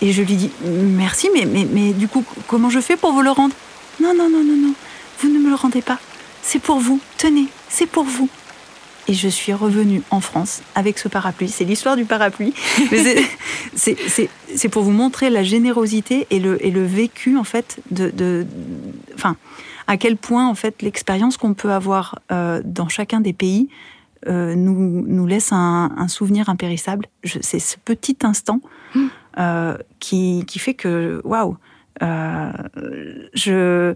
[0.00, 3.22] Et je lui dis merci, mais, mais, mais du coup, comment je fais pour vous
[3.22, 3.54] le rendre?
[4.00, 4.74] Non, non, non, non, non,
[5.20, 5.98] vous ne me le rendez pas.
[6.42, 8.28] C'est pour vous, tenez, c'est pour vous.
[9.06, 11.48] Et je suis revenue en France avec ce parapluie.
[11.48, 12.54] C'est l'histoire du parapluie.
[13.74, 18.46] c'est pour vous montrer la générosité et le, et le vécu, en fait, de,
[19.14, 19.36] enfin,
[19.86, 23.68] à quel point, en fait, l'expérience qu'on peut avoir euh, dans chacun des pays
[24.26, 27.06] euh, nous, nous laisse un, souvenir impérissable.
[27.24, 28.60] C'est ce petit instant
[28.94, 29.06] mmh.
[29.38, 31.58] euh, qui, qui, fait que, waouh,
[32.00, 33.94] je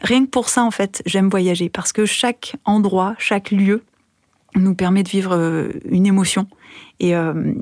[0.00, 3.82] rien que pour ça, en fait, j'aime voyager parce que chaque endroit, chaque lieu
[4.54, 6.46] nous permet de vivre euh, une émotion.
[7.00, 7.54] Et euh,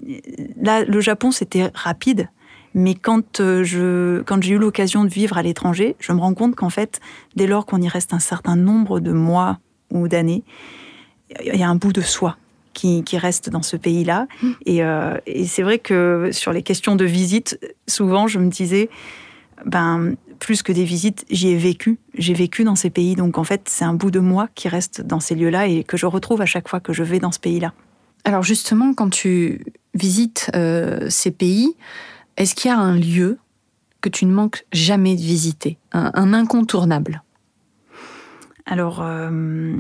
[0.61, 2.29] là, le Japon, c'était rapide.
[2.75, 6.35] Mais quand, euh, je, quand j'ai eu l'occasion de vivre à l'étranger, je me rends
[6.35, 7.01] compte qu'en fait,
[7.35, 9.59] dès lors qu'on y reste un certain nombre de mois
[9.91, 10.45] ou d'années,
[11.45, 12.37] il y a un bout de soi
[12.73, 14.27] qui, qui reste dans ce pays-là.
[14.43, 14.51] Mm.
[14.67, 18.89] Et, euh, et c'est vrai que sur les questions de visite, souvent je me disais,
[19.67, 21.99] ben, plus que des visites, j'y ai vécu.
[22.15, 23.15] J'ai vécu dans ces pays.
[23.15, 25.97] Donc en fait, c'est un bout de moi qui reste dans ces lieux-là et que
[25.97, 27.73] je retrouve à chaque fois que je vais dans ce pays-là.
[28.25, 31.77] Alors justement, quand tu visites euh, ces pays,
[32.37, 33.39] est-ce qu'il y a un lieu
[34.01, 37.23] que tu ne manques jamais de visiter, un, incontournable?
[38.67, 39.77] Alors, euh,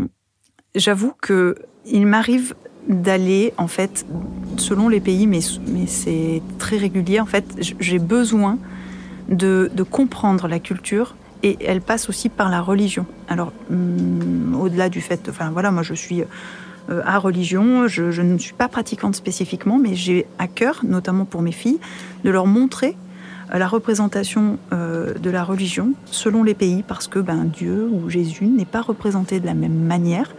[0.74, 2.54] j'avoue que il m'arrive
[2.88, 4.04] d'aller, en fait,
[4.56, 8.58] selon les pays, mais, mais c'est très régulier, en fait, j'ai besoin
[9.30, 13.06] de, comprendre la culture et elle passe aussi par la religion.
[13.28, 16.22] Alors, hum, au-delà du fait, enfin voilà, moi je suis
[16.90, 21.42] euh, à religion, je, ne suis pas pratiquante spécifiquement, mais j'ai à cœur, notamment pour
[21.42, 21.78] mes filles,
[22.24, 22.96] de leur montrer
[23.54, 28.10] euh, la représentation euh, de la religion selon les pays, parce que ben, Dieu ou
[28.10, 30.34] Jésus n'est pas représenté de la même manière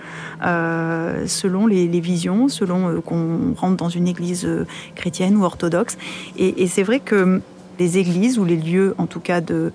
[1.27, 4.49] selon les, visions, selon qu'on rentre dans une église
[4.95, 5.99] chrétienne ou orthodoxe.
[6.35, 7.41] Et c'est vrai que
[7.81, 9.71] les églises ou les lieux, en tout cas de,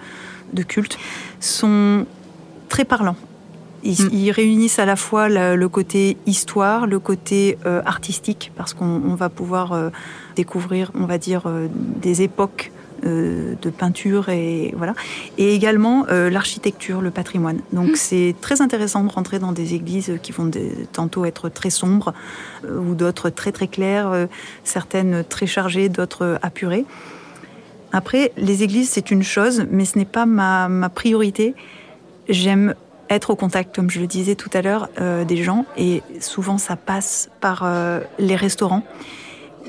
[0.69, 0.97] culte,
[1.41, 2.07] sont
[2.69, 3.17] très parlants.
[3.83, 4.31] Ils, mm.
[4.31, 9.73] réunissent à la fois le, côté histoire, le côté euh, artistique, parce qu'on va pouvoir
[9.73, 9.91] euh,
[10.37, 12.71] découvrir, on va dire, euh, des époques
[13.05, 14.95] de peinture et voilà,
[15.37, 17.61] et également l'architecture, le patrimoine.
[17.73, 17.95] Donc mm.
[17.95, 20.51] c'est très intéressant de rentrer dans des églises qui vont
[20.93, 22.15] tantôt être très sombres
[22.65, 24.27] ou d'autres très très claires,
[24.65, 26.87] certaines très chargées, d'autres apurées.
[27.93, 31.55] Après, les églises, c'est une chose, mais ce n'est pas ma, priorité.
[32.29, 32.75] J'aime
[33.09, 36.59] être au contact, comme je le disais tout à l'heure, euh, des gens, et souvent
[36.59, 38.83] ça passe par euh, les restaurants.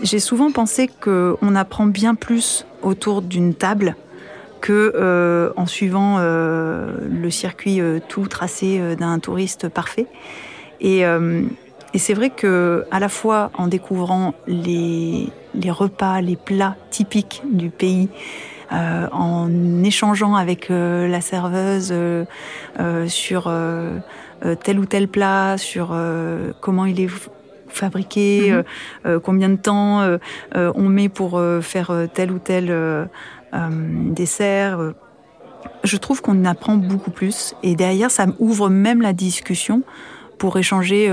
[0.01, 3.95] J'ai souvent pensé qu'on apprend bien plus autour d'une table
[4.61, 10.07] que euh, en suivant le circuit tout tracé d'un touriste parfait.
[10.81, 15.29] Et, et c'est vrai que à la fois en découvrant les,
[15.61, 18.09] les repas, les plats typiques du pays,
[18.71, 19.49] euh, en
[19.83, 22.25] échangeant avec euh, la serveuse euh,
[23.07, 23.51] sur
[24.63, 25.97] tel ou tel plat, sur
[26.61, 27.09] comment il est
[27.69, 28.63] fabriqué,
[29.05, 29.19] mhm.
[29.19, 30.07] combien de temps
[30.53, 32.71] on met pour faire tel ou tel
[34.11, 34.93] dessert.
[35.83, 39.81] Je trouve qu'on apprend beaucoup plus et derrière ça ouvre même la discussion
[40.37, 41.11] pour échanger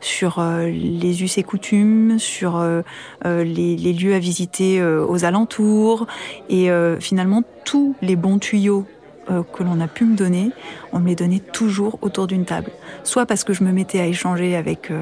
[0.00, 2.82] sur euh, les us et coutumes, sur euh,
[3.26, 6.06] euh, les, lieux à visiter aux alentours.
[6.48, 6.68] Et
[7.00, 8.86] finalement, tous les bons tuyaux
[9.26, 10.50] que l'on a pu me donner,
[10.92, 12.70] on me les donnait toujours autour d'une table.
[13.04, 14.92] Soit parce que je me mettais à échanger avec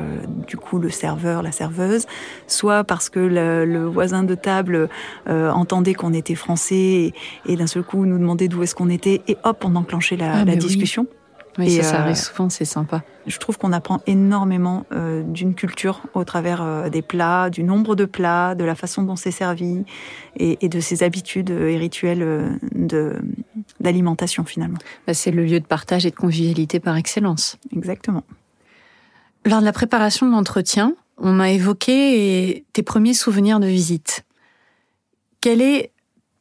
[0.46, 2.06] du coup le serveur, la serveuse,
[2.46, 4.88] soit parce que le, voisin de table
[5.26, 7.12] entendait qu'on était français
[7.46, 10.38] et, d'un seul coup nous demandait d'où est-ce qu'on était et hop on enclenchait la,
[10.38, 11.06] ah, discussion.
[11.10, 11.17] Oui,
[11.66, 13.02] ça, ça arrive souvent, c'est sympa.
[13.26, 17.96] Je trouve qu'on apprend énormément euh, d'une culture au travers euh, des plats, du nombre
[17.96, 19.84] de plats, de la façon dont c'est servi
[20.36, 23.18] et, de ses habitudes et rituels euh,
[23.80, 24.78] d'alimentation finalement.
[25.06, 27.58] Bah, c'est le lieu de partage et de convivialité par excellence.
[27.74, 28.24] Exactement.
[29.44, 34.24] Lors de la préparation de l'entretien, on a évoqué tes premiers souvenirs de visite.
[35.40, 35.92] Quel est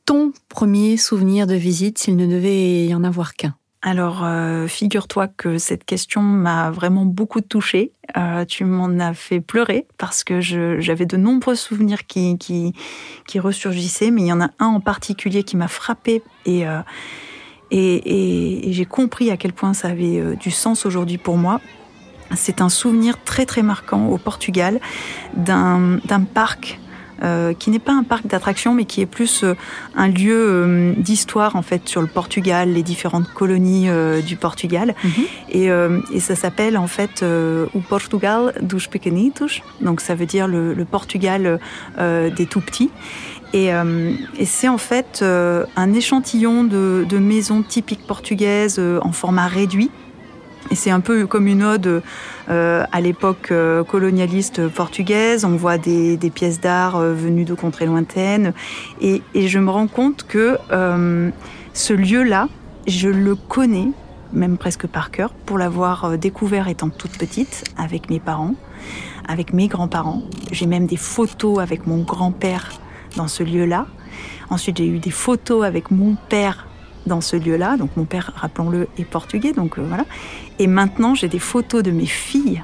[0.05, 3.55] ton premier souvenir de visite s'il ne devait y en avoir qu'un?
[3.83, 7.91] Alors, euh, figure-toi que cette question m'a vraiment beaucoup touchée.
[8.17, 14.09] Euh, tu m'en as fait pleurer parce que j'avais de nombreux souvenirs qui, qui, ressurgissaient,
[14.09, 16.81] mais il y en a un en particulier qui m'a frappée euh,
[17.69, 21.61] et, et, j'ai compris à quel point ça avait du sens aujourd'hui pour moi.
[22.35, 24.79] C'est un souvenir très très marquant au Portugal
[25.35, 25.99] d'un
[26.33, 26.79] parc
[27.23, 29.55] euh, qui n'est pas un parc d'attractions, mais qui est plus euh,
[29.95, 33.87] un lieu euh, d'histoire en fait sur le Portugal, les différentes colonies
[34.25, 34.93] du Portugal.
[35.03, 35.11] Mhm.
[35.49, 35.69] et,
[36.13, 40.85] et, ça s'appelle en fait o Portugal dos pequenitos, donc ça veut dire le, le
[40.85, 41.59] Portugal
[41.97, 42.89] des tout petits.
[43.53, 49.89] Et, et c'est en fait un échantillon de, de maisons typiques portugaises en format réduit.
[50.69, 52.01] Et c'est un peu comme une ode
[52.49, 55.45] euh, à l'époque euh, colonialiste portugaise.
[55.45, 58.53] On voit des, pièces d'art euh, venues de contrées lointaines.
[59.01, 60.57] Et, je me rends compte que
[61.73, 62.49] ce lieu-là,
[62.87, 63.89] je le connais,
[64.33, 68.55] même presque par cœur, pour l'avoir découvert étant toute petite avec mes parents,
[69.27, 70.23] avec mes grands-parents.
[70.51, 72.71] J'ai même des photos avec mon grand-père
[73.15, 73.85] dans ce lieu-là.
[74.49, 76.67] Ensuite, j'ai eu des photos avec mon père
[77.07, 77.77] dans ce lieu-là.
[77.77, 80.05] Donc mon père, rappelons-le, est portugais, donc voilà.
[80.59, 82.63] Et maintenant, j'ai des photos de mes filles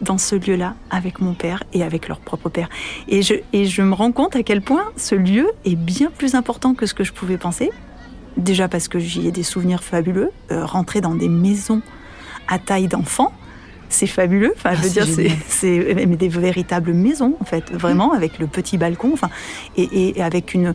[0.00, 2.68] dans ce lieu-là avec mon père et avec leur propre père.
[3.08, 6.34] Et je, et je me rends compte à quel point ce lieu est bien plus
[6.34, 7.70] important que ce que je pouvais penser.
[8.36, 10.30] Déjà parce que j'y ai des souvenirs fabuleux.
[10.50, 11.82] Euh, rentrer dans des maisons
[12.48, 13.32] à taille d'enfant,
[13.90, 14.52] c'est fabuleux.
[14.56, 15.06] Enfin, je veux Ah, dire,
[15.48, 19.28] c'est des véritables maisons, en fait, vraiment, avec le petit balcon, enfin,
[19.76, 20.74] et, et avec une,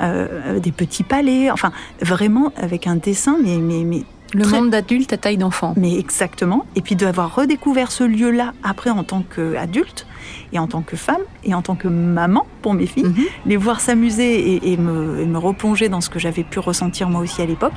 [0.00, 4.02] euh, des petits palais, enfin, vraiment avec un dessin, mais, mais, mais
[4.34, 5.74] Le Très- monde d'adulte à taille d'enfant.
[5.76, 6.64] mais exactement.
[6.74, 10.06] Et puis d'avoir redécouvert ce lieu-là après en tant qu'adulte
[10.54, 13.24] et en tant que femme et en tant que maman pour mes filles, Mhm.
[13.44, 17.10] les voir s'amuser et, et me, et me replonger dans ce que j'avais pu ressentir
[17.10, 17.74] moi aussi à l'époque.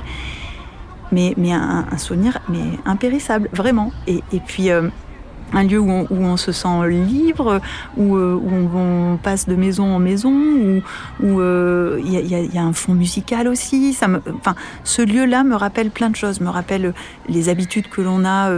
[1.16, 3.90] Mais, un, souvenir mais impérissable, vraiment.
[4.06, 4.82] Et, puis euh,
[5.54, 7.62] un lieu où on, se sent libre,
[7.96, 10.82] où, euh, où on, passe de maison en maison,
[11.22, 13.96] où euh, il y, a- un fond musical aussi.
[14.02, 16.92] Enfin, ce lieu-là me rappelle plein de choses, me rappelle
[17.30, 18.50] les habitudes que l'on a,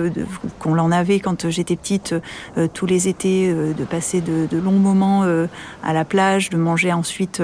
[0.58, 2.16] qu'on en avait quand j'étais petite,
[2.74, 5.22] tous les étés, de passer de, longs moments
[5.84, 7.40] à la plage, de manger ensuite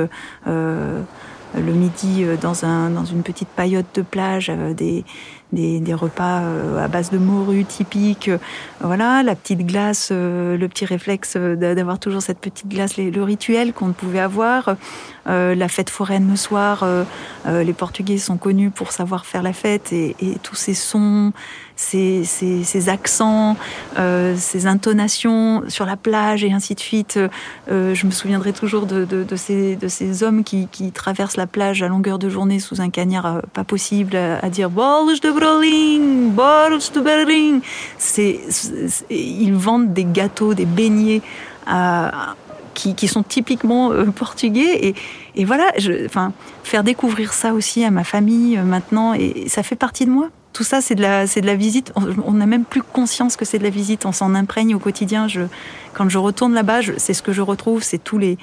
[1.57, 5.05] le midi euh, dans, un, dans une petite paillote de plage, euh, des,
[5.53, 8.29] des, des repas euh, à base de morue typiques.
[8.29, 8.39] euh,
[8.81, 13.73] voilà, la petite glace, le petit réflexe d'a- d'avoir toujours cette petite glace, le rituel
[13.73, 14.77] qu'on pouvait avoir.
[15.27, 16.85] la fête foraine le soir,
[17.47, 21.33] les Portugais sont connus pour savoir faire la fête et, et tous ces sons,
[21.77, 23.57] ces, accents,
[23.99, 27.19] euh, ces intonations sur la plage et ainsi de suite.
[27.71, 32.29] Euh, je me souviendrai toujours de, ces, hommes qui, traversent la plage à longueur de
[32.29, 37.61] journée sous un cagnard euh, pas possible à, dire Bols de Berlin, Bols de Berlin.
[39.11, 41.23] Ils vendent des gâteaux, des beignets
[42.75, 44.95] qui, sont typiquement euh, portugais.
[45.35, 45.73] Et, voilà,
[46.63, 50.29] faire découvrir ça aussi à ma famille euh, maintenant, et, ça fait partie de moi.
[50.55, 51.93] Tout ça, c'est de la, c'est de la visite.
[51.97, 54.07] On- n'a même plus conscience que c'est de la visite.
[54.07, 55.29] On s'en imprègne au quotidien.
[55.29, 55.43] Je,
[55.93, 57.83] quand je retourne là-bas, c'est ce que je retrouve.
[57.83, 58.39] C'est tous les,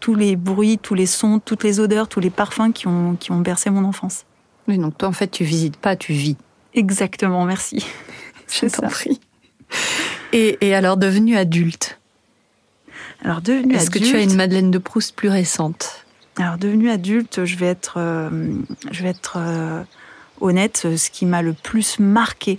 [0.00, 3.30] tous les bruits, tous les sons, toutes les odeurs, tous les parfums qui ont, qui
[3.32, 4.24] ont bercé mon enfance.
[4.66, 6.36] Oui, donc toi, en fait, tu visites pas, tu vis.
[6.74, 7.84] Exactement, merci.
[8.48, 9.20] Je t'en prie.
[10.32, 11.98] Et, et alors, devenue adulte,
[13.22, 16.06] Alors, devenue est-ce que tu as une Madeleine de Proust plus récente?
[16.38, 18.30] Alors, devenue adulte, je vais être, euh,
[18.90, 19.82] je vais être euh,
[20.42, 20.86] honnête.
[20.96, 22.58] Ce qui m'a le plus marqué,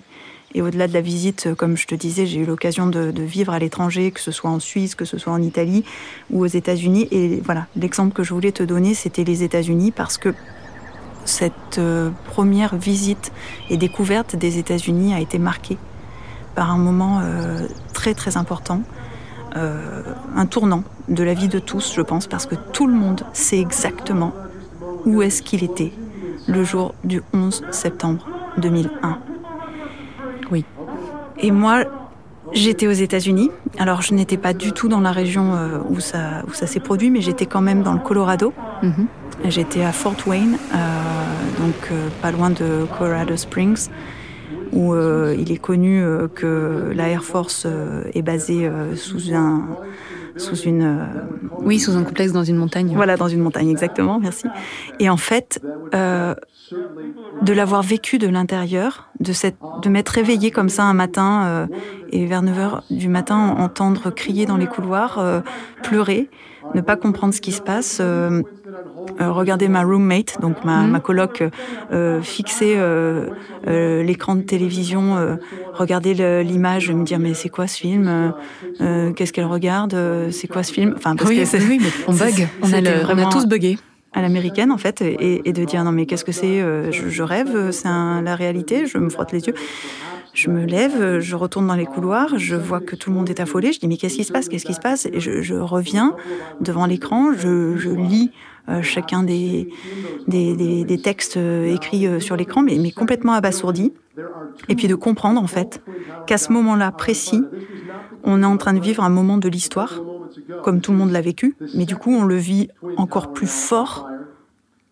[0.55, 3.53] et au-delà de la visite, euh, comme je te disais, j'ai eu l'occasion de, vivre
[3.53, 5.83] à l'étranger, que ce soit en Suisse, que ce soit en Italie
[6.29, 7.07] ou aux États-Unis.
[7.11, 10.33] Et voilà, l'exemple que je voulais te donner, c'était les États-Unis, parce que
[11.25, 13.31] cette euh, première visite
[13.69, 15.77] et découverte des États-Unis a été marquée
[16.55, 18.81] par un moment euh, très très important
[19.55, 20.01] euh,
[20.35, 23.59] un tournant de la vie de tous, je pense, parce que tout le monde sait
[23.59, 24.33] exactement
[25.05, 25.91] où est-ce qu'il était
[26.47, 28.27] le jour du 11 septembre
[28.57, 29.19] 2001.
[30.51, 30.65] Oui.
[31.39, 31.83] Et moi,
[32.51, 33.51] j'étais aux États-Unis.
[33.77, 36.79] Alors, je n'étais pas du tout dans la région euh, où ça, où ça s'est
[36.79, 38.53] produit, mais j'étais quand même dans le Colorado.
[38.81, 39.07] Mhm.
[39.45, 40.77] J'étais à Fort Wayne, euh,
[41.59, 43.89] donc euh, pas loin de Colorado Springs,
[44.71, 46.03] où euh, il est connu
[46.33, 47.67] que la Air Force
[48.13, 49.67] est basée sous un,
[50.37, 51.05] sous une, euh,
[51.59, 52.91] Oui, sous un complexe dans une montagne.
[52.95, 54.47] voilà, dans une montagne exactement, merci.
[54.99, 55.61] Et en fait,
[55.93, 56.35] euh,
[57.41, 61.67] de l'avoir vécu de l'intérieur, de cette, de m'être réveillée comme ça un matin euh,
[62.11, 65.41] et vers 9 heures du matin entendre crier dans les couloirs, euh,
[65.83, 66.29] pleurer,
[66.73, 67.99] ne pas comprendre ce qui se passe.
[68.01, 68.41] euh,
[69.21, 70.89] euh, regarder ma roommate, donc ma, Mhm.
[70.91, 71.43] ma coloc,
[71.91, 72.75] euh, fixer
[73.67, 75.37] l'écran de télévision,
[75.73, 78.33] regarder l'image, me dire mais c'est quoi ce film
[79.15, 79.95] Qu'est-ce qu'elle regarde
[80.31, 80.93] C'est quoi ce film?
[80.97, 82.47] Enfin parce oui, que c'est oui, mais on bug.
[82.61, 83.77] On a, le- on a vraiment- tous bugué.
[84.15, 86.59] à l'américaine en fait et, et de dire non mais qu'est-ce que c'est
[86.91, 89.55] je, je rêve c'est la réalité je me frotte les yeux
[90.33, 93.39] je me lève je retourne dans les couloirs je vois que tout le monde est
[93.39, 96.15] affolé je dis mais qu'est-ce qui se passe qu'est-ce qui se passe et je, reviens
[96.61, 98.31] devant l'écran je, lis
[98.69, 99.69] euh, chacun des,
[100.27, 103.91] des, des- des textes euh, écrits euh, sur l'écran mais, mais complètement abasourdi.
[104.69, 105.81] Et puis de comprendre en fait
[106.27, 107.43] qu'à ce moment-là précis
[108.23, 110.01] on est en train de vivre un moment de l'histoire
[110.63, 114.09] comme tout le monde l'a vécu, mais du coup, on le vit encore plus fort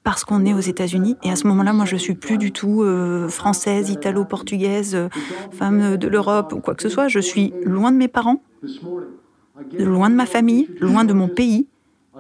[0.04, 1.16] parce qu'on est aux États-Unis.
[1.24, 5.10] Et à ce moment-là, moi, je suis plus du tout euh, française, italo-portugaise, euh,
[5.52, 7.08] femme de l'Europe ou quoi que ce soit.
[7.08, 8.42] Je suis loin de mes parents,
[9.78, 11.68] loin de ma famille, loin de mon pays.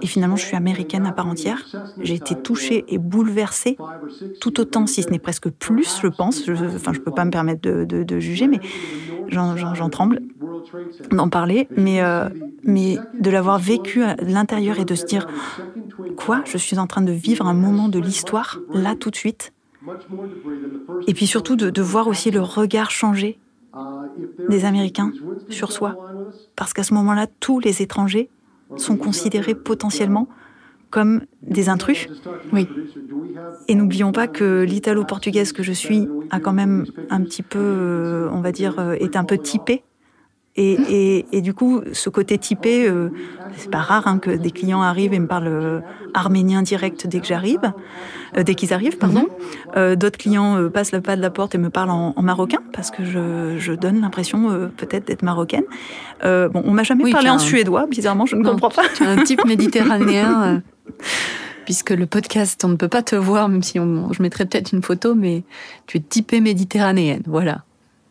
[0.02, 1.70] Et finalement, je suis américaine à part entière.
[2.02, 3.78] J'ai été touchée et bouleversée,
[4.40, 6.44] tout autant, si ce n'est presque plus, je pense.
[6.46, 8.60] Je, enfin, je peux pas me permettre de, de- juger, mais
[9.30, 9.56] j'en-
[9.90, 10.22] tremble
[11.12, 11.68] d'en parler.
[11.78, 12.30] Mais, euh,
[12.64, 15.28] mais de l'avoir vécu à l'intérieur et de se dire
[16.18, 19.54] quoi Je suis en train de vivre un moment de l'histoire, là, tout de suite.
[21.08, 23.40] Et puis surtout de voir aussi le regard changer
[24.50, 25.12] des Américains
[25.50, 25.96] sur soi.
[26.56, 28.30] Parce qu'à ce moment-là, tous les étrangers
[28.78, 30.28] sont considérés potentiellement
[30.90, 32.08] comme des intrus.
[32.52, 32.68] Oui.
[33.68, 38.30] Et n'oublions pas que l'italo-portugaise que je suis a quand même un petit peu, euh,
[38.32, 39.84] on va dire, euh, est un peu typée
[40.58, 43.10] Et, et, du coup, ce côté typé, euh,
[43.56, 45.80] c'est pas rare hein, que des clients arrivent et me parlent euh,
[46.14, 47.72] arménien direct dès que j'arrive,
[48.38, 49.28] euh, dès qu'ils arrivent, pardon.
[49.76, 49.96] Mhm.
[49.96, 53.06] D'autres clients passent le pas de la porte et me parlent en, marocain parce que
[53.06, 55.64] je, je donne l'impression peut-être d'être marocaine.
[56.22, 58.84] bon, on m'a jamais parlé en suédois, bizarrement, je ne comprends pas.
[58.94, 60.62] Tu un type méditerranéen.
[61.66, 64.74] puisque le podcast, on ne peut pas te voir, même si on, je mettrais peut-être
[64.74, 65.44] une photo, mais
[65.88, 67.64] tu es typée méditerranéenne, voilà.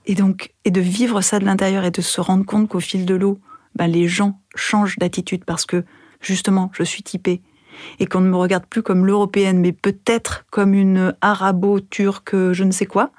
[0.06, 3.06] Et donc, et de vivre ça de l'intérieur et de se rendre compte qu'au fil
[3.06, 3.38] de l'eau,
[3.76, 5.84] ben, les gens changent d'attitude parce que
[6.20, 7.42] justement, je suis typée
[7.98, 12.72] et qu'on ne me regarde plus comme l'européenne, mais peut-être comme une arabo-turque, je ne
[12.72, 13.10] sais quoi.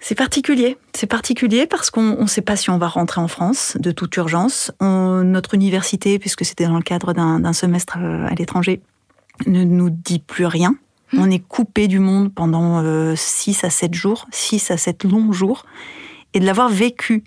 [0.00, 0.76] C'est particulier.
[0.94, 4.16] C'est particulier parce qu'on ne sait pas si on va rentrer en France de toute
[4.16, 4.72] urgence.
[4.80, 8.82] notre université, puisque c'était dans le cadre d'un semestre euh, à l'étranger,
[9.46, 10.74] ne nous dit plus rien.
[11.12, 11.20] Hmm.
[11.20, 12.82] On est coupé du monde pendant
[13.14, 15.64] 6 euh, à 7 jours, 6 à 7 longs jours.
[16.34, 17.24] Et de l'avoir vécu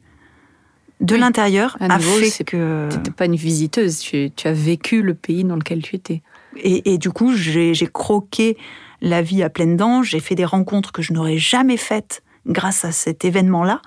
[1.01, 2.89] de l'intérieur a fait que...
[2.89, 6.21] Tu n'étais pas une visiteuse, tu, as vécu le pays dans lequel tu étais.
[6.57, 8.57] Et, et du coup, j'ai croqué
[9.01, 12.85] la vie à pleines dents, j'ai fait des rencontres que je n'aurais jamais faites grâce
[12.85, 13.81] à cet événement-là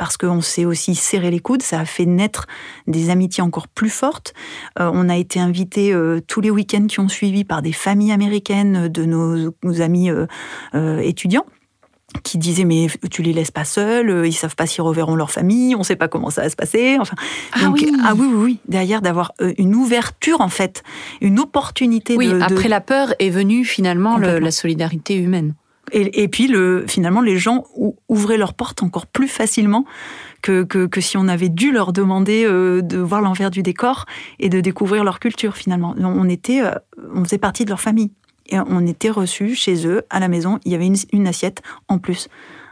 [0.00, 2.46] parce qu'on s'est aussi serré les coudes, ça a fait naître
[2.86, 4.32] des amitiés encore plus fortes.
[4.78, 8.10] Euh, on a été invités euh, tous les week-ends qui ont suivi par des familles
[8.10, 11.44] américaines de nos, amis euh, étudiants
[12.24, 15.76] qui disaient mais tu les laisses pas seuls, ils savent pas s'ils reverront leur famille,
[15.76, 16.96] on sait pas comment ça va se passer.
[16.98, 17.14] Enfin,
[17.52, 17.92] ah, oui.
[18.02, 20.82] ah oui, oui, oui, derrière d'avoir une ouverture en fait,
[21.20, 22.16] une opportunité.
[22.16, 25.54] Oui, de, après la peur est venue finalement la solidarité humaine.
[25.92, 27.64] Et, puis, le, finalement, les gens
[28.08, 29.84] ouvraient leurs portes encore plus facilement
[30.42, 34.06] que, si on avait dû leur demander euh, de voir l'envers du décor
[34.38, 35.94] et de découvrir leur culture, finalement.
[35.98, 36.74] On, était, euh,
[37.14, 38.10] on faisait partie de leur famille.
[38.46, 40.58] Et on était reçus chez eux, à la maison.
[40.64, 42.28] Il y avait une, assiette en plus,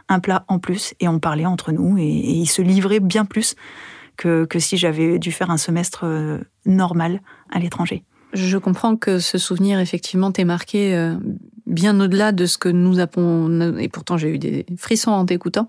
[0.09, 1.97] un plat en plus, et on parlait entre nous.
[1.97, 3.55] Et, ils se livraient bien plus
[4.17, 8.03] que, si j'avais dû faire un semestre euh, normal à l'étranger.
[8.33, 10.93] Je comprends que ce souvenir, effectivement, t'ait marqué
[11.69, 15.67] bien au-delà de ce que nous avons, et pourtant j'ai eu des frissons en t'écoutant,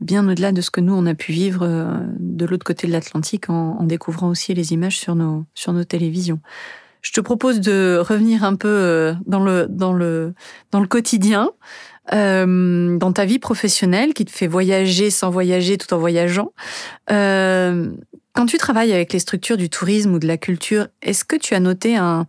[0.00, 2.92] bien au-delà de ce que nous on a pu vivre euh, de l'autre côté de
[2.92, 6.40] l'Atlantique en, découvrant aussi les images sur nos, sur nos télévisions.
[7.00, 10.34] Je te propose de revenir un peu euh, dans le, dans le,
[10.70, 11.50] dans le quotidien,
[12.12, 16.52] euh, dans ta vie professionnelle qui te fait voyager sans voyager tout en voyageant.
[17.08, 21.54] quand tu travailles avec les structures du tourisme ou de la culture, est-ce que tu
[21.54, 22.26] as noté un,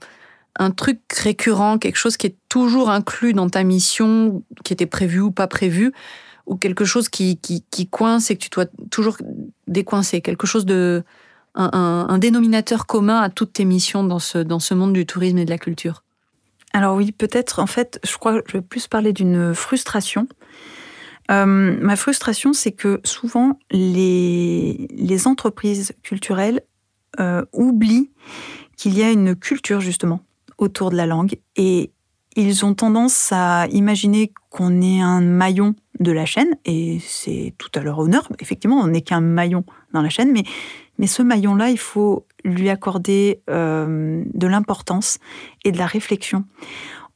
[0.57, 5.19] un truc récurrent, quelque chose qui est toujours inclus dans ta mission, qui était prévu
[5.19, 5.91] ou pas prévu,
[6.45, 9.17] ou quelque chose qui, qui, coince et que tu dois toujours
[9.67, 11.03] décoincer, quelque chose de
[11.55, 15.45] un, dénominateur commun à toutes tes missions dans ce, dans ce monde du tourisme et
[15.45, 16.03] de la culture?
[16.73, 20.27] Alors oui, peut-être, en fait, je crois que je vais plus parler d'une frustration.
[21.31, 26.61] Euh, ma frustration, c'est que souvent, les, les entreprises culturelles
[27.19, 28.09] euh, oublient
[28.75, 30.21] qu'il y a une culture, justement,
[30.63, 31.91] autour de la langue et
[32.35, 37.69] ils ont tendance à imaginer qu'on est un maillon de la chaîne, et c'est tout
[37.75, 38.27] à leur honneur.
[38.39, 40.43] Effectivement, on n'est qu'un maillon dans la chaîne, mais,
[40.97, 45.19] mais ce maillon-là, il faut lui accorder euh, de l'importance
[45.63, 46.45] et de la réflexion.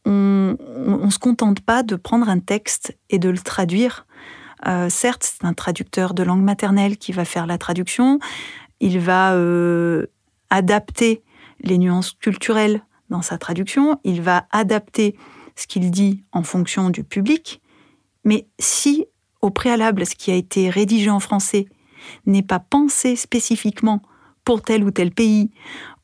[0.06, 0.56] On
[1.04, 4.06] ne se contente pas de prendre un texte et de le traduire.
[4.66, 8.20] Euh, certes, c'est un traducteur de langue maternelle qui va faire la traduction.
[8.80, 10.06] Il va euh,
[10.50, 11.24] adapter
[11.60, 15.16] les nuances culturelles dans sa traduction, il va adapter
[15.56, 17.62] ce qu'il dit en fonction du public,
[18.24, 19.06] mais si
[19.42, 21.66] au préalable ce qui a été rédigé en français
[22.26, 24.02] n'est pas pensé spécifiquement
[24.44, 25.52] pour tel ou tel pays,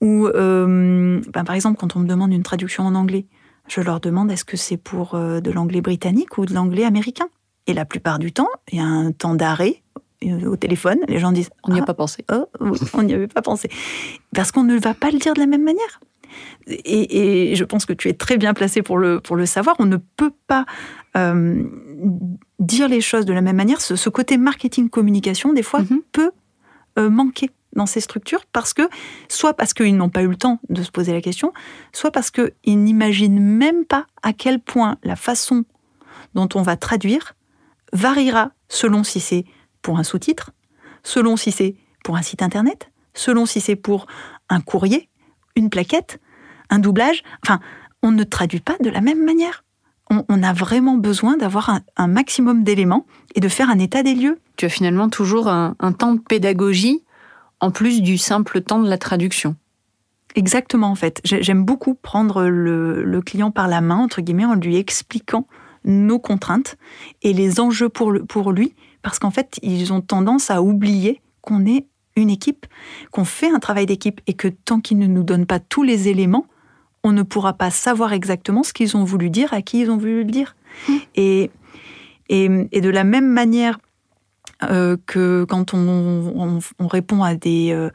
[0.01, 3.25] ou euh, ben, par exemple quand on me demande une traduction en anglais,
[3.67, 7.27] je leur demande est-ce que c'est pour euh, de l'anglais britannique ou de l'anglais américain?
[7.67, 9.83] Et la plupart du temps, il y a un temps d'arrêt
[10.25, 12.25] euh, au téléphone, les gens disent On n'y a ah, pas pensé.
[12.31, 12.45] Oh,
[12.93, 13.69] on n'y avait pas pensé.
[14.35, 15.99] Parce qu'on ne va pas le dire de la même manière
[16.67, 19.85] et, je pense que tu es très bien placé pour le, pour le savoir, on
[19.85, 20.65] ne peut pas
[21.15, 21.63] euh,
[22.59, 23.81] dire les choses de la même manière.
[23.81, 26.01] Ce, côté marketing-communication, des fois, mhm.
[26.11, 26.31] peut
[26.97, 28.83] euh, manquer dans ces structures parce que,
[29.29, 31.53] soit parce qu'ils n'ont pas eu le temps de se poser la question,
[31.91, 35.65] soit parce qu'ils n'imaginent même pas à quel point la façon
[36.35, 37.33] dont on va traduire
[37.91, 39.45] variera selon si c'est
[39.81, 40.51] pour un sous-titre,
[41.03, 44.07] selon si c'est pour un site internet, selon si c'est pour
[44.49, 45.09] un courrier,
[45.55, 46.19] une plaquette,
[46.69, 47.23] un doublage.
[47.43, 47.59] Enfin,
[48.01, 49.63] on ne traduit pas de la même manière.
[50.29, 54.39] On, a vraiment besoin d'avoir un, maximum d'éléments et de faire un état des lieux.
[54.57, 57.03] Tu as finalement toujours un, temps de pédagogie
[57.59, 59.55] en plus du simple temps de la traduction.
[60.35, 61.19] Exactement, en fait.
[61.23, 65.47] J'aime beaucoup prendre le, client par la main, entre guillemets, en lui expliquant
[65.83, 66.77] nos contraintes
[67.23, 71.65] et les enjeux pour, pour lui, parce qu'en fait, ils ont tendance à oublier qu'on
[71.65, 72.65] est une équipe,
[73.11, 76.07] qu'on fait un travail d'équipe et que tant qu'ils ne nous donnent pas tous les
[76.07, 76.45] éléments,
[77.03, 79.97] on ne pourra pas savoir exactement ce qu'ils ont voulu dire, à qui ils ont
[79.97, 80.55] voulu le dire.
[80.87, 80.93] Mmh.
[81.15, 81.51] Et,
[82.29, 83.79] et, de la même manière
[84.63, 87.89] euh, que quand on, répond à des, euh,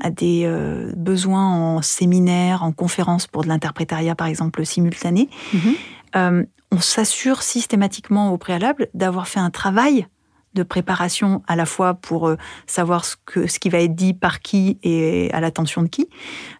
[0.00, 6.42] à des euh, besoins en séminaire, en conférence pour de l'interprétariat par exemple simultané, mmh.
[6.70, 10.06] on s'assure systématiquement au préalable d'avoir fait un travail
[10.54, 12.36] de préparation à la fois pour euh,
[12.66, 16.08] savoir ce, que, ce qui va être dit par qui et à l'attention de qui,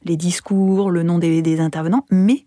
[0.05, 2.45] les discours, le nom des, intervenants, mais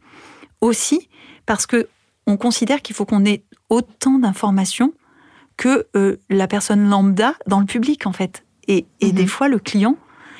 [0.62, 1.10] aussi
[1.46, 1.88] parce que
[2.26, 4.94] on considère qu'il faut qu'on ait autant d'informations
[5.56, 8.44] que euh, la personne lambda dans le public en fait.
[8.68, 9.28] Et, et des mhm.
[9.28, 9.96] fois le client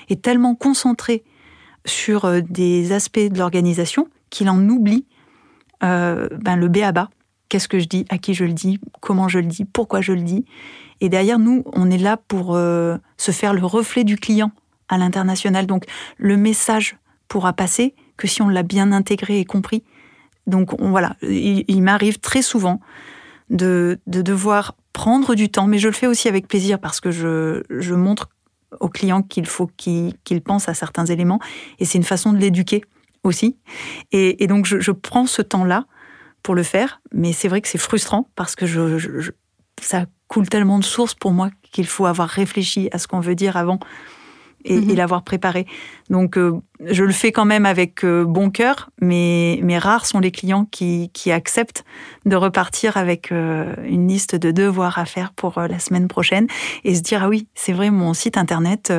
[0.10, 1.24] est tellement concentré
[1.86, 5.06] sur euh, des aspects de l'organisation qu'il en oublie
[5.80, 7.10] ben, le B à bas.
[7.50, 10.12] Qu'est-ce que je dis, à qui je le dis, comment je le dis, pourquoi je
[10.12, 10.44] le dis?
[11.02, 14.52] Et derrière, nous, on est là pour euh, se faire le reflet du client
[14.90, 15.68] à l'international.
[15.68, 15.86] Donc,
[16.18, 19.84] le message pourra passer que si on l'a bien intégré et compris.
[20.48, 22.80] Donc, voilà, il, m'arrive très souvent
[23.50, 27.94] de, devoir prendre du temps, mais je le fais aussi avec plaisir parce que je,
[27.94, 28.30] montre
[28.80, 31.40] au client qu'il faut qu'il pense à certains éléments
[31.80, 32.84] et c'est une façon de l'éduquer
[33.24, 33.58] aussi.
[34.12, 35.86] Et, donc, je, prends ce temps-là
[36.44, 39.32] pour le faire, mais c'est vrai que c'est frustrant parce que je,
[39.82, 43.36] ça coule tellement de sources pour moi qu'il faut avoir réfléchi à ce qu'on veut
[43.36, 43.80] dire avant
[44.66, 44.96] et, mhm.
[44.96, 45.66] l'avoir préparé.
[46.10, 50.20] Donc, euh, je le fais quand même avec euh, bon cœur, mais, mais rares sont
[50.20, 51.86] les clients qui, qui acceptent
[52.26, 56.48] de repartir avec euh, une liste de devoirs à faire pour la semaine prochaine
[56.84, 58.92] et se dire, ah oui, c'est vrai, mon site internet,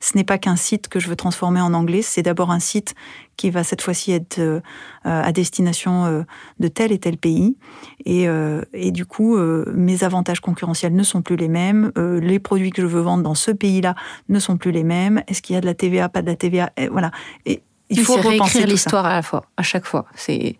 [0.00, 2.94] ce n'est pas qu'un site que je veux transformer en anglais, c'est d'abord un site
[3.36, 4.60] qui va cette fois-ci être euh,
[5.04, 6.22] à destination euh,
[6.60, 7.56] de tel et tel pays.
[8.04, 11.92] Et, euh, et du coup, mes avantages concurrentiels ne sont plus les mêmes.
[11.96, 13.94] les produits que je veux vendre dans ce pays-là
[14.28, 15.22] ne sont plus les mêmes.
[15.28, 17.10] Est-ce qu'il y a de la TVA, pas de la TVA et Voilà.
[17.46, 20.06] Et il faut réécrire l'histoire à la fois, à chaque fois.
[20.14, 20.56] C'est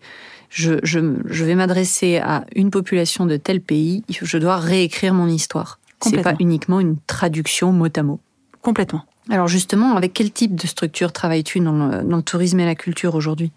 [0.49, 5.27] je, je, je vais m'adresser à une population de tel pays, je dois réécrire mon
[5.27, 5.79] histoire.
[6.01, 8.19] C'est pas uniquement une traduction mot à mot.
[8.61, 9.03] Complètement.
[9.29, 13.51] Alors justement, avec quel type de structure travailles-tu dans le, tourisme et la culture aujourd'hui?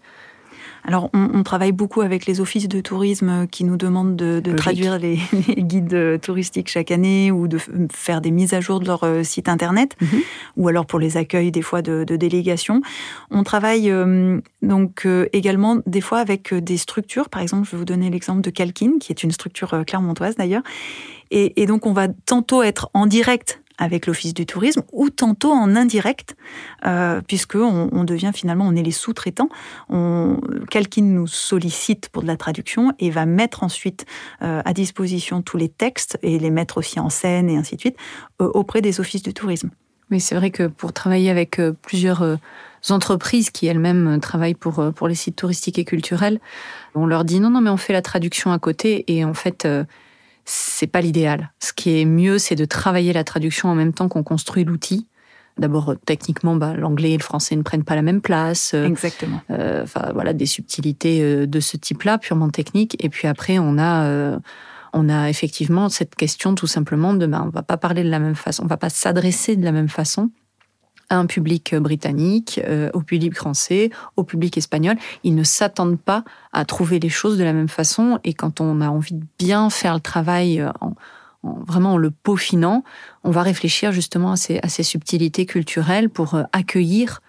[0.85, 5.17] Alors, on, travaille beaucoup avec les offices de tourisme qui nous demandent de, traduire les,
[5.57, 7.57] guides touristiques chaque année ou de
[7.89, 10.19] faire des mises à jour de leur euh, site internet, mhm.
[10.57, 12.81] ou alors pour les accueils des fois de, délégations.
[13.31, 17.29] On travaille euh, donc euh, également des fois avec des structures.
[17.29, 20.63] Par exemple, je vais vous donner l'exemple de Calkin, qui est une structure clermontoise d'ailleurs.
[21.31, 25.75] et donc, on va tantôt être en direct avec l'Office du tourisme ou tantôt en
[25.75, 26.35] indirect,
[26.85, 29.49] euh, puisque on, devient finalement, on est les sous-traitants.
[30.69, 34.05] Quelqu'un nous sollicite pour de la traduction et va mettre ensuite
[34.41, 37.81] euh, à disposition tous les textes et les mettre aussi en scène et ainsi de
[37.81, 37.97] suite
[38.41, 39.69] euh, auprès des offices du tourisme.
[40.09, 42.37] Mais c'est vrai que pour travailler avec plusieurs
[42.89, 46.39] entreprises qui elles-mêmes travaillent pour, pour les sites touristiques et culturels,
[46.93, 49.67] on leur dit non, non, mais on fait la traduction à côté et en fait,
[50.45, 51.51] c'est pas l'idéal.
[51.59, 55.07] Ce qui est mieux, c'est de travailler la traduction en même temps qu'on construit l'outil.
[55.57, 58.73] D'abord, techniquement, bah, l'anglais et le français ne prennent pas la même place.
[58.73, 59.39] Euh, Exactement.
[59.51, 62.97] Euh, enfin, voilà, des subtilités euh, de ce type-là, purement techniques.
[63.03, 64.39] Et puis après, on a,
[64.93, 68.19] on a effectivement cette question tout simplement de, bah, on va pas parler de la
[68.19, 70.31] même façon, on va pas s'adresser de la même façon
[71.09, 74.97] un public britannique, euh, au public français, au public espagnol.
[75.23, 78.19] Ils ne s'attendent pas à trouver les choses de la même façon.
[78.23, 80.93] Et quand on a envie de bien faire le travail euh, en,
[81.43, 82.83] vraiment en le peaufinant,
[83.23, 87.21] on va réfléchir justement à ces, à ces subtilités culturelles pour euh, accueillir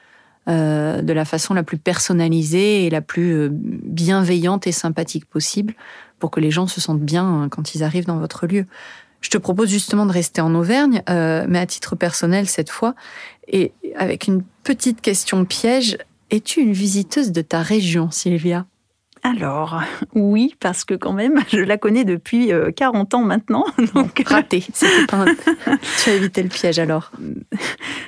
[0.47, 5.73] de la façon la plus personnalisée et la plus bienveillante et sympathique possible
[6.19, 8.67] pour que les gens se sentent bien quand ils arrivent dans votre lieu.
[9.25, 12.95] Je te propose justement de rester en Auvergne, mais à titre personnel cette fois,
[13.49, 15.97] et avec une petite question piège,
[16.31, 18.67] es-tu une visiteuse de ta région, Sylvia?
[19.23, 19.81] Alors,
[20.15, 23.65] oui, parce que quand même, je la connais depuis 40 euh, ans maintenant.
[23.95, 24.65] Donc, raté.
[25.09, 25.25] Pas
[26.03, 27.11] tu as évité le piège alors.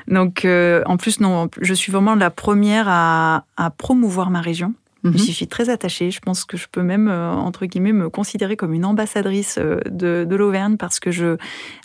[0.09, 3.45] Donc, euh, en plus, non, je suis vraiment la première à,
[3.79, 4.75] promouvoir ma région.
[5.13, 5.35] Je mhm.
[5.35, 6.11] suis très attachée.
[6.11, 10.25] Je pense que je peux même, euh, entre guillemets, me considérer comme une ambassadrice de,
[10.25, 11.37] de l'Auvergne parce que je,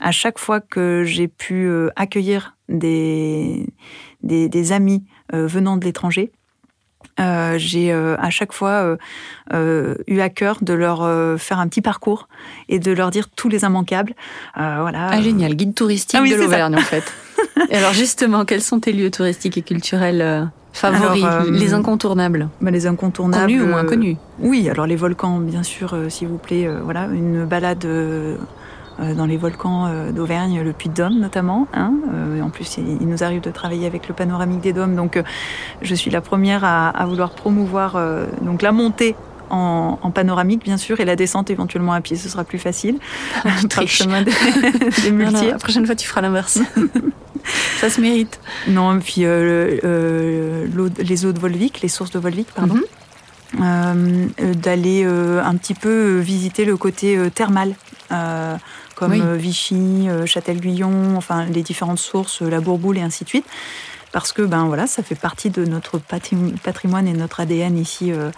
[0.01, 3.67] à chaque fois que j'ai pu accueillir des,
[4.23, 5.03] des, amis
[5.33, 6.31] euh, venant de l'étranger.
[7.19, 8.97] Euh, j'ai euh, à chaque fois
[9.51, 12.27] eu à cœur de leur faire un petit parcours
[12.69, 14.13] et de leur dire tous les immanquables.
[14.55, 15.09] voilà.
[15.11, 17.03] Ah, génial, guide touristique ah de l'Auvergne en fait.
[17.69, 22.49] et alors justement, quels sont tes lieux touristiques et culturels favoris, les incontournables?
[22.61, 23.45] bah, Les incontournables.
[23.45, 24.17] Connus ou moins connus?
[24.39, 26.67] Oui, alors les volcans, bien sûr, s'il vous plaît.
[26.83, 27.85] voilà, une balade
[28.99, 31.67] dans les volcans d'Auvergne, le Puy de Dôme notamment.
[31.73, 31.93] Hein.
[32.41, 35.21] en plus, il, nous arrive de travailler avec le panoramique des dômes, donc
[35.81, 37.99] je suis la première à, à vouloir promouvoir
[38.41, 39.15] donc la montée
[39.51, 42.97] en, panoramique, bien sûr, et la descente éventuellement à pied, ce sera plus facile.
[43.69, 44.03] Triche.
[44.07, 46.59] la prochaine fois, tu feras l'inverse.
[47.79, 48.39] Ça se mérite.
[48.67, 52.75] Non, puis euh, euh, les eaux de Volvic, les sources de Volvic, pardon.
[52.75, 52.83] Mhm.
[53.61, 57.75] Euh, d'aller un petit peu visiter le côté thermal,
[58.95, 63.45] comme Vichy, Châtel-Guyon, enfin les différentes sources, la Bourboule et ainsi de suite
[64.11, 68.31] parce que ben voilà, ça fait partie de notre patrimoine et notre ADN ici euh,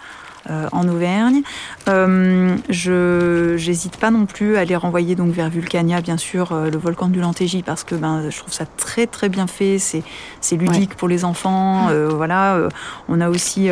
[0.72, 1.42] en Auvergne.
[1.88, 6.70] Euh, je n'hésite pas non plus à les renvoyer donc vers Vulcania, bien sûr, euh,
[6.70, 9.78] le volcan du Lantégie, parce que ben, je trouve ça très très bien fait.
[9.78, 10.02] C'est,
[10.40, 11.88] c'est ludique pour les enfants.
[12.10, 12.68] voilà,
[13.08, 13.68] on a aussi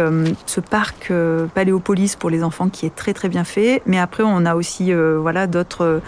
[0.47, 1.13] ce parc
[1.55, 3.83] Paléopolis pour les enfants qui est très très bien fait.
[3.87, 6.01] Mais après, on a aussi voilà d'autres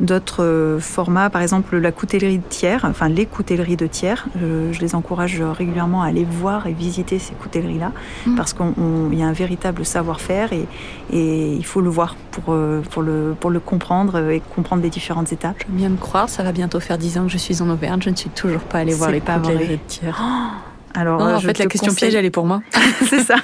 [0.00, 4.26] d'autres euh, formats, par exemple la coutellerie de Thiers, enfin les coutelleries de Thiers.
[4.36, 7.92] Je, les encourage régulièrement à aller voir et visiter ces coutelleries-là,
[8.26, 8.34] mm.
[8.36, 10.66] parce qu'il y a un véritable savoir-faire et,
[11.12, 15.32] il faut le voir pour, euh, pour, le, pour le comprendre et comprendre les différentes
[15.32, 15.56] étapes.
[15.70, 18.00] Je viens de croire, ça va bientôt faire 10 ans que je suis en Auvergne,
[18.02, 20.10] je ne suis toujours pas allée voir les coutelleries de Thiers.
[20.94, 22.60] alors, en fait, la question piège, elle est pour moi.
[23.08, 23.36] C'est ça.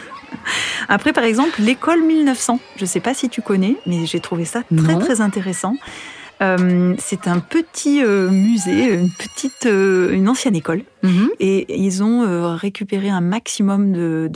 [0.88, 2.58] Après, par exemple, l'école 1900.
[2.76, 5.76] Je ne sais pas si tu connais, mais j'ai trouvé ça très, très intéressant.
[6.42, 11.30] Euh, c'est un petit euh, musée, une petite, euh, une ancienne école, mhm.
[11.38, 14.28] et ils ont récupéré un maximum de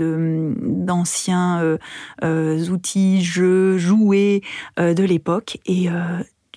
[0.62, 1.78] d'anciens
[2.22, 4.42] outils, jeux, jouets
[4.78, 5.88] de l'époque et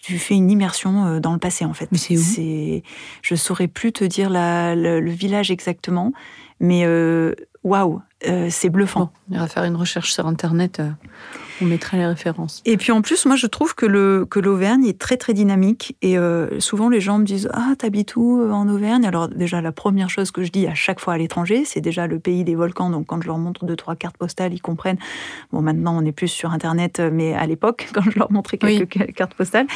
[0.02, 1.90] tu fais une immersion dans le passé en fait.
[1.92, 2.82] Mais c'est où?
[3.22, 6.14] Je saurais plus te dire le, village exactement,
[6.60, 6.86] mais
[7.64, 8.02] waouh,
[8.50, 9.12] c'est bluffant.
[9.30, 10.82] on ira faire une recherche sur internet.
[11.62, 12.62] On mettra les références.
[12.66, 15.96] Et puis en plus, moi je trouve que le que l'Auvergne est très très dynamique
[16.02, 19.06] et euh, souvent les gens me disent ah t'habites où euh, en Auvergne?
[19.06, 22.08] Alors déjà la première chose que je dis à chaque fois à l'étranger, c'est déjà
[22.08, 22.90] le pays des volcans.
[22.90, 25.00] Donc quand je leur montre deux trois cartes postales, ils comprennent.
[25.52, 29.14] Bon maintenant on est plus sur internet, mais à l'époque quand je leur montrais quelques
[29.14, 29.68] cartes postales.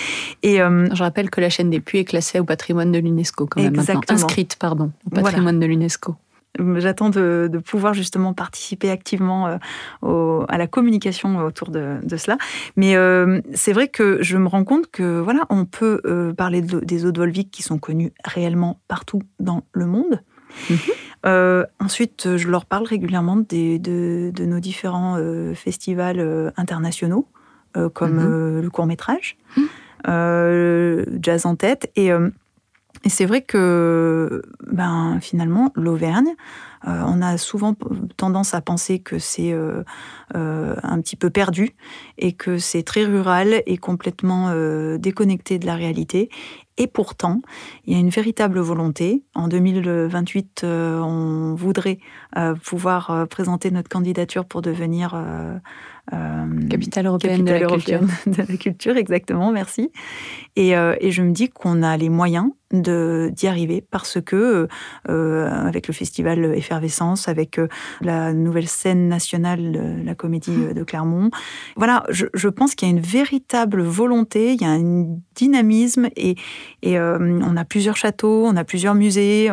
[0.42, 3.48] Et euh, je rappelle que la chaîne des Puits est classée au patrimoine de l'UNESCO
[3.48, 6.16] quand même maintenant, inscrite pardon au patrimoine de l'UNESCO.
[6.60, 9.58] J'attends de, pouvoir justement participer activement
[10.04, 12.38] euh, à la communication autour de, cela.
[12.76, 16.62] Mais euh, c'est vrai que je me rends compte que voilà, on peut euh, parler
[16.62, 20.22] des eaux de Volvic qui sont connues réellement partout dans le monde.
[20.70, 21.66] Mhm.
[21.80, 25.18] ensuite, je leur parle régulièrement de, nos différents
[25.56, 27.28] festivals internationaux,
[27.94, 28.62] comme mhm.
[28.62, 31.06] le court métrage, mhm.
[31.20, 32.12] Jazz en tête, et
[33.04, 36.36] et c'est vrai que ben, finalement, l'Auvergne,
[36.88, 37.76] euh, on a souvent
[38.18, 39.84] tendance à penser que c'est euh,
[40.36, 41.76] euh, un petit peu perdu
[42.18, 44.54] et que c'est très rural et complètement
[44.98, 46.30] déconnecté de la réalité.
[46.78, 47.42] Et pourtant,
[47.86, 49.24] il y a une véritable volonté.
[49.36, 52.00] En 2028, on voudrait
[52.64, 55.14] pouvoir présenter notre candidature pour devenir
[56.12, 58.02] euh, capitale européenne, de, la culture.
[58.28, 58.98] de la culture.
[58.98, 59.90] exactement, merci.
[60.58, 64.68] Et, euh, et je me dis qu'on a les moyens d'y arriver parce que,
[65.10, 67.60] euh, avec le festival Effervescence, avec
[68.02, 70.74] la nouvelle scène nationale, la comédie mmh.
[70.74, 71.30] de Clermont,
[71.76, 75.06] voilà, je, je pense qu'il y a une véritable volonté, il y a un
[75.36, 76.36] dynamisme et,
[76.82, 79.50] et on a plusieurs châteaux, on a plusieurs musées.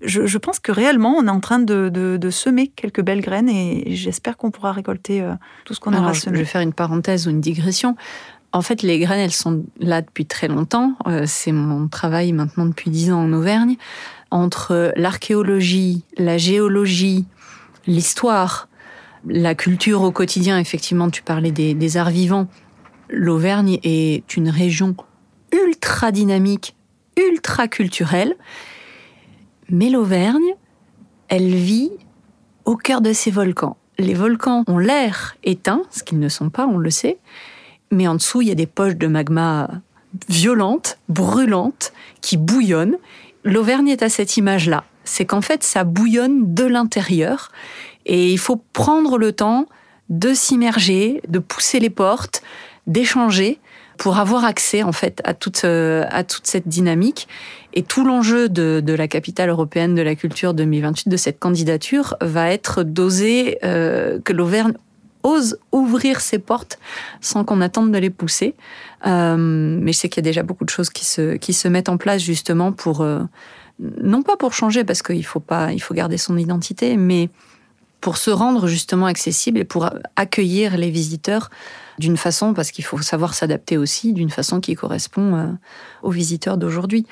[0.00, 3.20] Je, je, pense que réellement, on est en train de, de, de semer quelques belles
[3.22, 5.26] graines et j'espère qu'on pourra récolter
[5.64, 7.96] tout ce qu'on je vais faire une parenthèse ou une digression.
[8.56, 10.94] En fait, les graines, elles sont là depuis très longtemps.
[11.06, 13.76] Euh, c'est mon travail maintenant depuis dix ans en Auvergne.
[14.30, 17.26] Entre l'archéologie, la géologie,
[17.86, 18.70] l'histoire,
[19.26, 22.48] la culture au quotidien, effectivement, tu parlais des, arts vivants.
[23.10, 24.96] L'Auvergne est une région
[25.52, 26.76] ultra dynamique,
[27.18, 28.36] ultra culturelle.
[29.68, 30.54] Mais l'Auvergne,
[31.28, 31.90] elle vit
[32.64, 36.66] au cœur de ses volcans les volcans ont l'air éteint, ce qu'ils ne sont pas,
[36.66, 37.18] on le sait,
[37.90, 39.68] mais en dessous, il y a des poches de magma
[40.28, 42.96] violentes, brûlantes, qui bouillonnent.
[43.44, 44.84] L'Auvergne est à cette image-là.
[45.04, 47.52] C'est qu'en fait, ça bouillonne de l'intérieur
[48.06, 49.66] et il faut prendre le temps
[50.08, 52.42] de s'immerger, de pousser les portes,
[52.86, 53.58] d'échanger
[53.98, 57.28] pour avoir accès en fait à toute, euh, à toute cette dynamique.
[57.72, 62.16] Et tout l'enjeu de, de, la capitale européenne de la culture 2028, de cette candidature,
[62.20, 64.74] va être d'oser euh, que l'Auvergne
[65.72, 66.78] ouvrir ses portes
[67.20, 68.54] sans qu'on attende de les pousser.
[69.06, 71.68] Euh, mais je sais qu'il y a déjà beaucoup de choses qui se, qui se
[71.68, 73.20] mettent en place justement pour, euh,
[73.78, 77.30] non pas pour changer, parce qu'il faut pas, il faut garder son identité, mais
[78.00, 81.50] pour se rendre justement accessible et pour accueillir les visiteurs
[81.98, 85.46] d'une façon, parce qu'il faut savoir s'adapter aussi, d'une façon qui correspond euh,
[86.02, 87.06] aux visiteurs d'aujourd'hui.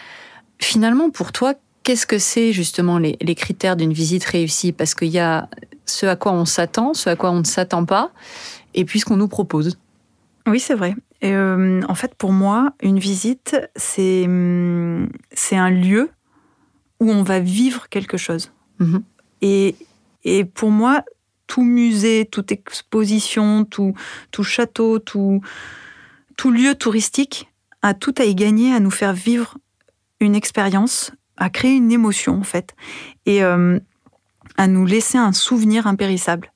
[0.58, 4.72] Finalement, pour toi, qu'est-ce que c'est justement les, critères d'une visite réussie?
[4.72, 5.48] Parce qu'il y a
[5.86, 8.12] ce à quoi on s'attend, ce à quoi on ne s'attend pas,
[8.74, 9.78] et puis ce qu'on nous propose.
[10.46, 10.94] Oui, c'est vrai.
[11.22, 16.10] Et euh, en fait, pour moi, une visite, c'est hum, c'est un lieu
[17.00, 18.52] où on va vivre quelque chose.
[18.78, 19.02] Mhm.
[19.40, 19.76] Et,
[20.24, 21.04] et pour moi,
[21.46, 23.94] tout musée, toute exposition, tout,
[24.30, 25.40] tout château, tout,
[26.36, 27.50] tout lieu touristique
[27.82, 29.58] a tout à y gagner à nous faire vivre
[30.20, 32.74] une expérience, à créer une émotion en fait,
[33.26, 33.78] et euh,
[34.56, 36.52] à nous laisser un souvenir impérissable.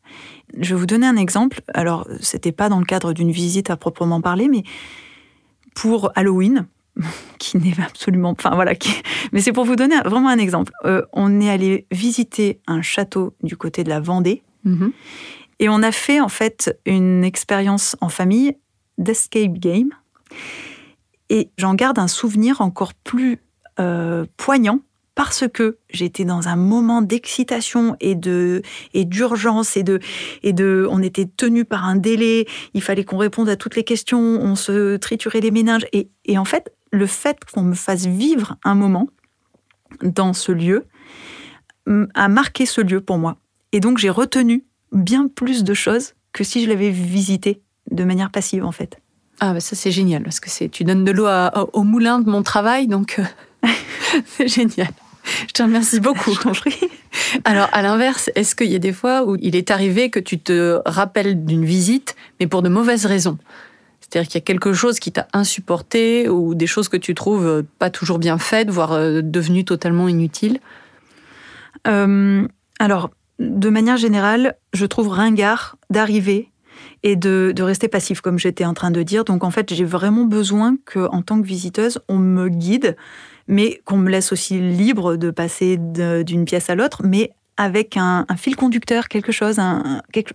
[0.58, 1.60] Je vais vous donner un exemple.
[1.74, 4.62] Alors, c'était pas dans le cadre d'une visite à proprement parler, mais
[5.74, 6.66] pour Halloween,
[7.38, 8.72] qui n'est absolument, enfin voilà,
[9.32, 10.72] mais c'est pour vous donner vraiment un exemple.
[10.84, 14.92] Euh, on est allé visiter un château du côté de la Vendée, Mhm.
[15.60, 18.56] Et on a fait en fait une expérience en famille
[18.96, 19.90] d'escape game.
[21.30, 23.38] Et j'en garde un souvenir encore plus
[23.80, 24.80] euh, poignant
[25.18, 28.62] parce que j'étais dans un moment d'excitation et de
[28.94, 29.98] et d'urgence et de
[30.44, 33.82] et de on était tenu par un délai, il fallait qu'on réponde à toutes les
[33.82, 38.06] questions, on se triturait les méninges et, et en fait le fait qu'on me fasse
[38.06, 39.08] vivre un moment
[40.02, 40.84] dans ce lieu
[42.14, 43.38] a marqué ce lieu pour moi.
[43.72, 47.60] Et donc j'ai retenu bien plus de choses que si je l'avais visité
[47.90, 49.00] de manière passive en fait.
[49.40, 51.26] Ah bah ça c'est génial parce que c'est tu donnes de l'eau
[51.72, 53.68] au moulin de mon travail donc euh,
[54.24, 54.92] c'est génial.
[55.46, 56.36] Je te remercie beaucoup.
[57.44, 60.38] Alors à l'inverse, est-ce qu'il y a des fois où il est arrivé que tu
[60.38, 63.38] te rappelles d'une visite mais pour de mauvaises raisons?
[64.00, 67.46] C'est-à-dire qu'il y a quelque chose qui t'a insupporté ou des choses que tu trouves
[67.46, 70.60] euh, pas toujours bien faites, voire euh, devenues totalement inutiles?
[72.80, 76.50] Alors, de manière générale, je trouve ringard d'arriver
[77.02, 79.24] et de, rester passif, comme j'étais en train de dire.
[79.24, 82.96] Donc en fait, j'ai vraiment besoin que, en tant que visiteuse, on me guide,
[83.46, 88.24] mais qu'on me laisse aussi libre de passer d'une pièce à l'autre, mais avec un,
[88.36, 90.32] fil conducteur, quelque chose, un, quelque,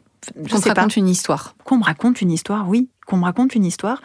[0.50, 1.56] qu'on te raconte une histoire.
[1.64, 2.90] Qu'on me raconte une histoire, oui.
[3.06, 4.02] Qu'on me raconte une histoire,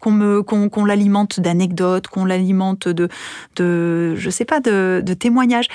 [0.00, 3.08] qu'on me qu'on l'alimente d'anecdotes, qu'on l'alimente de
[3.56, 5.68] de je sais pas de, témoignages.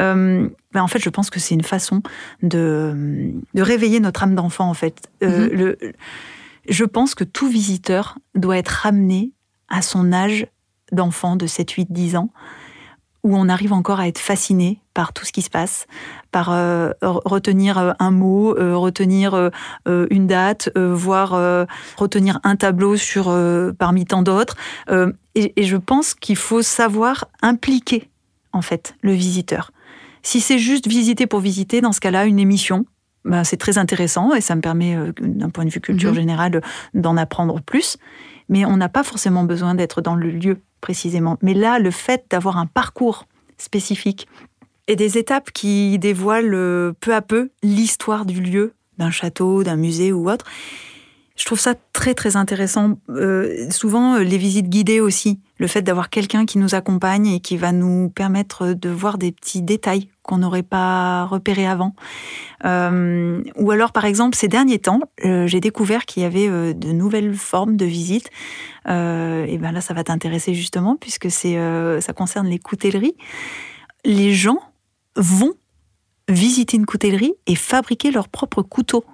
[0.00, 2.02] Euh, ben en fait, je pense que c'est une façon
[2.42, 4.68] de de réveiller notre âme d'enfant.
[4.68, 5.52] En fait, euh, mhm.
[5.52, 5.78] le,
[6.68, 9.32] je pense que tout visiteur doit être ramené
[9.68, 10.46] à son âge
[10.92, 12.30] d'enfant de 7, 8, 10 ans
[13.22, 15.86] où on arrive encore à être fasciné par tout ce qui se passe,
[16.32, 19.50] par euh, retenir euh, un mot, euh, retenir
[19.86, 21.66] une date, voire
[21.96, 23.34] retenir un tableau sur
[23.78, 24.56] parmi tant d'autres.
[25.34, 28.10] Et, et, je pense qu'il faut savoir impliquer
[28.52, 29.70] en fait le visiteur.
[30.22, 32.84] Si c'est juste visiter pour visiter, dans ce cas-là, une émission,
[33.24, 36.16] ben, c'est très intéressant et ça me permet, d'un point de vue culture mhm.
[36.16, 36.60] générale,
[36.94, 37.96] d'en apprendre plus.
[38.48, 41.38] Mais on n'a pas forcément besoin d'être dans le lieu précisément.
[41.42, 43.26] Mais là, le fait d'avoir un parcours
[43.58, 44.26] spécifique
[44.86, 49.76] et des étapes qui dévoilent euh, peu à peu l'histoire du lieu, d'un château, d'un
[49.76, 50.46] musée ou autre,
[51.40, 52.98] je trouve ça très très intéressant.
[53.08, 57.40] Euh, souvent, euh, les visites guidées aussi, le fait d'avoir quelqu'un qui nous accompagne et
[57.40, 61.94] qui va nous permettre de voir des petits détails qu'on n'aurait pas repérés avant.
[62.66, 67.34] Euh, ou alors, par exemple, ces derniers temps, j'ai découvert qu'il y avait de nouvelles
[67.34, 68.28] formes de visites.
[68.86, 71.56] et ben là, ça va t'intéresser justement puisque c'est
[72.02, 73.16] ça concerne les coutelleries.
[74.04, 74.60] Les gens
[75.16, 75.54] vont
[76.28, 79.04] visiter une coutellerie et fabriquer leur propre couteau.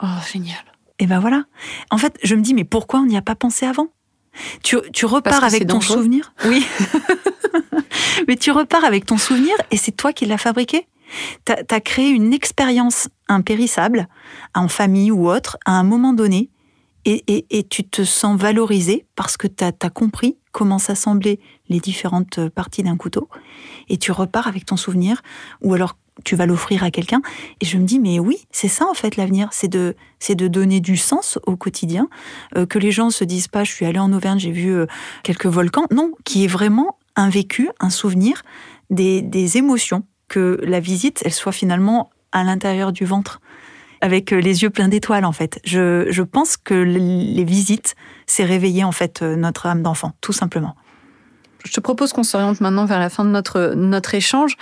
[0.00, 0.71] Oh, génial.
[0.98, 1.44] Et ben voilà.
[1.90, 3.88] En fait, je me dis, mais pourquoi on n'y a pas pensé avant?
[4.62, 6.32] Tu, repars avec ton souvenir?
[6.46, 6.64] Oui.
[8.28, 10.86] mais tu repars avec ton souvenir et c'est toi qui l'as fabriqué.
[11.44, 14.08] Tu as, créé une expérience impérissable,
[14.54, 16.48] en famille ou autre, à un moment donné,
[17.04, 22.48] et, tu te sens valorisé parce que tu as, as, compris comment s'assemblaient les différentes
[22.48, 23.28] parties d'un couteau,
[23.88, 25.20] et tu repars avec ton souvenir,
[25.60, 27.22] ou alors tu vas l'offrir à quelqu'un.
[27.60, 29.94] Et je me dis, mais oui, c'est ça en fait l'avenir, c'est de,
[30.28, 32.08] de donner du sens au quotidien,
[32.56, 34.86] euh, que les gens se disent pas, je suis allé en Auvergne, j'ai vu euh,
[35.22, 35.86] quelques volcans.
[35.90, 38.42] Non, qui est vraiment un vécu, un souvenir,
[38.90, 43.40] des, des émotions, que la visite, elle soit finalement à l'intérieur du ventre,
[44.00, 45.60] avec euh, les yeux pleins d'étoiles en fait.
[45.64, 47.94] Je, je pense que les visites,
[48.26, 50.74] c'est réveiller en fait notre âme d'enfant, tout simplement.
[51.64, 54.56] Je te propose qu'on s'oriente maintenant vers la fin de notre, notre échange.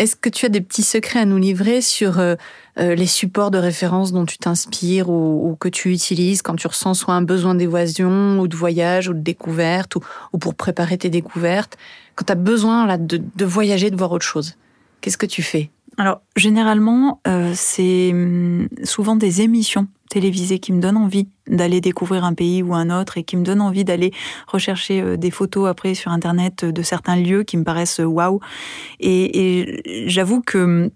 [0.00, 2.34] Est-ce que tu as des petits secrets à nous livrer sur euh,
[2.78, 6.94] euh, les supports de référence dont tu t'inspires ou, que tu utilises quand tu ressens
[6.94, 9.94] soit un besoin d'évasion ou de voyage ou de découverte
[10.32, 11.76] ou, pour préparer tes découvertes?
[12.16, 14.56] Quand tu as besoin là, de, voyager, de voir autre chose,
[15.00, 15.70] qu'est-ce que tu fais?
[15.96, 22.24] Alors, généralement, euh, c'est hum, souvent des émissions télévisées qui me donnent envie d'aller découvrir
[22.24, 24.12] un pays ou un autre et qui me donnent envie d'aller
[24.46, 28.40] rechercher euh, des photos après sur Internet de certains lieux qui me paraissent euh, waouh.
[29.00, 30.90] Et, j'avoue que hum,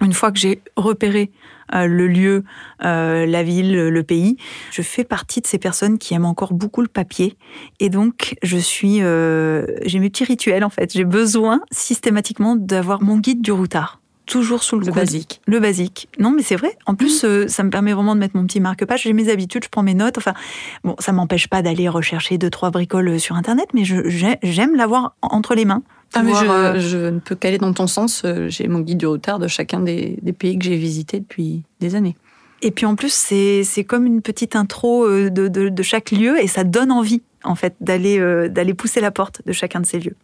[0.00, 1.30] une fois que j'ai repéré
[1.74, 2.44] euh, le lieu,
[2.84, 4.36] euh, la ville, le pays.
[4.70, 7.36] Je fais partie de ces personnes qui aiment encore beaucoup le papier.
[7.80, 10.92] Et donc, je suis, euh, j'ai mes petits rituels en fait.
[10.92, 15.40] J'ai besoin systématiquement d'avoir mon guide du routard toujours sous le, le basique.
[15.46, 16.08] Le basique.
[16.18, 16.76] Non, mais c'est vrai.
[16.86, 17.48] En plus, mmh.
[17.48, 19.02] ça me permet vraiment de mettre mon petit marque-page.
[19.02, 20.18] J'ai mes habitudes, je prends mes notes.
[20.18, 20.34] Enfin,
[20.82, 25.54] bon, ça m'empêche pas d'aller rechercher deux, trois bricoles sur Internet, mais j'aime l'avoir entre
[25.54, 25.82] les mains.
[26.14, 28.24] Ah, mais je, je, ne peux qu'aller dans ton sens.
[28.48, 31.96] J'ai mon guide du routard de chacun des, des pays que j'ai visités depuis des
[31.96, 32.16] années.
[32.62, 36.46] Et puis en plus, c'est comme une petite intro de, de, de, chaque lieu et
[36.46, 38.18] ça donne envie, en fait, d'aller
[38.48, 40.16] d'aller pousser la porte de chacun de ces lieux.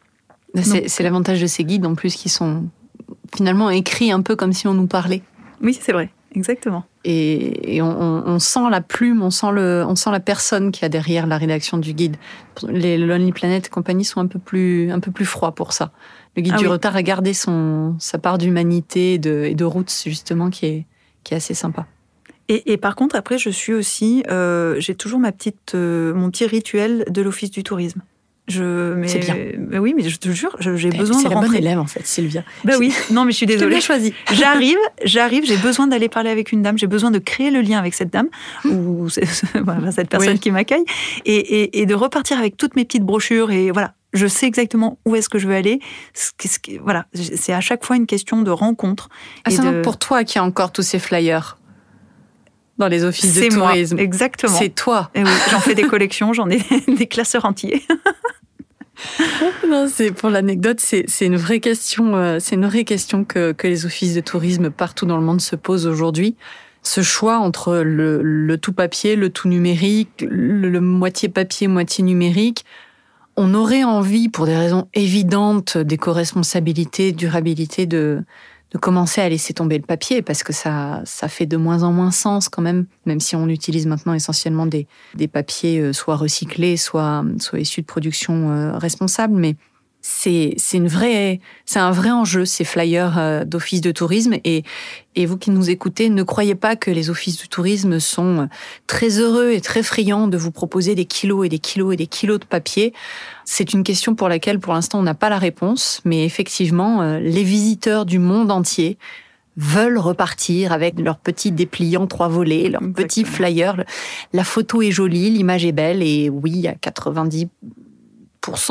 [0.63, 2.65] C'est l'avantage de ces guides, en plus, qui sont
[3.35, 5.23] finalement écrits un peu comme si on nous parlait.
[5.63, 6.85] Oui, c'est vrai, exactement.
[7.05, 10.85] Et, et on, on, sent la plume, on sent, le, on sent la personne qui
[10.85, 12.17] a derrière la rédaction du guide.
[12.69, 15.93] Les Lonely Planet et compagnie sont un peu plus, un peu plus froids pour ça.
[16.37, 16.73] Le guide ah du oui.
[16.73, 20.87] retard a gardé son, sa part d'humanité et de, et de route, justement, qui est,
[21.25, 21.87] qui est assez sympa.
[22.49, 26.31] Et, et, par contre, après, je suis aussi, euh, j'ai toujours ma petite, euh, mon
[26.31, 28.03] petit rituel de l'Office du tourisme.
[28.51, 29.37] Je, c'est bien.
[29.59, 31.23] Mais oui, mais je te jure, j'ai besoin de.
[31.23, 32.43] C'est la bonne élève en fait, Sylvia.
[32.65, 32.93] Bah oui.
[33.11, 33.77] Non, mais je suis désolée.
[33.77, 34.13] Je choisi.
[34.33, 35.45] J'arrive, j'arrive.
[35.45, 36.77] J'ai besoin d'aller parler avec une dame.
[36.77, 38.29] J'ai besoin de créer le lien avec cette dame
[38.65, 40.39] ou cette personne oui.
[40.39, 40.85] qui m'accueille
[41.25, 43.95] et, et, et, de repartir avec toutes mes petites brochures et voilà.
[44.13, 45.79] Je sais exactement où est-ce que je veux aller.
[46.83, 49.09] Voilà, c'est à chaque fois une question de rencontre.
[49.45, 49.83] Ah, c'est de...
[49.83, 51.59] pour toi qui a encore tous ces flyers
[52.81, 53.95] dans les offices de tourisme.
[53.95, 54.57] Moi, exactement.
[54.57, 55.11] C'est toi.
[55.15, 57.85] Oui, j'en fais des collections, j'en ai des classeurs entiers.
[59.69, 62.17] non, c'est pour l'anecdote, c'est une vraie question.
[62.17, 65.41] Euh, c'est une vraie question que, que les offices de tourisme partout dans le monde
[65.41, 66.37] se posent aujourd'hui.
[66.83, 72.03] Ce choix entre le, le, tout papier, le tout numérique, le, le moitié papier, moitié
[72.05, 72.65] numérique,
[73.37, 78.23] on aurait envie, pour des raisons évidentes d'éco-responsabilité, durabilité, de,
[78.73, 81.93] de commencer à laisser tomber le papier parce que ça, ça fait de moins en
[81.93, 86.77] moins sens quand même, même si on utilise maintenant essentiellement des, des papiers soit recyclés,
[86.77, 89.35] soit, soit issus de production euh, responsable.
[89.35, 89.57] Mais
[90.03, 94.63] c'est c'est une vraie c'est un vrai enjeu ces flyers euh, d'office de tourisme et
[95.15, 98.49] et vous qui nous écoutez ne croyez pas que les offices du tourisme sont
[98.87, 102.07] très heureux et très friands de vous proposer des kilos et des kilos et des
[102.07, 102.95] kilos de papier
[103.53, 107.19] c'est une question pour laquelle pour l'instant on n'a pas la réponse mais effectivement euh,
[107.19, 108.97] les visiteurs du monde entier
[109.57, 113.85] veulent repartir avec leurs petits dépliants trois volets, leurs petits flyers.
[114.33, 117.49] La photo est jolie, l'image est belle et oui, à 90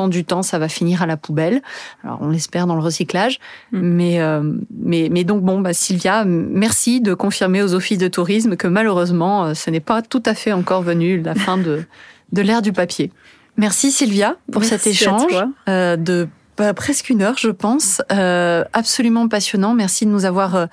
[0.09, 1.61] du temps, ça va finir à la poubelle.
[2.03, 3.39] Alors, on l'espère dans le recyclage.
[3.71, 3.79] Mm.
[3.81, 8.55] Mais, euh, mais, mais donc, bon, bah, Sylvia, merci de confirmer aux offices de tourisme
[8.55, 11.83] que malheureusement, euh, ce n'est pas tout à fait encore venu la fin de,
[12.31, 13.11] de l'ère du papier.
[13.59, 15.31] Merci Sylvia pour merci cet échange
[15.67, 18.01] euh, de bah, presque une heure, je pense.
[18.11, 19.73] Euh, absolument passionnant.
[19.75, 20.67] Merci de nous avoir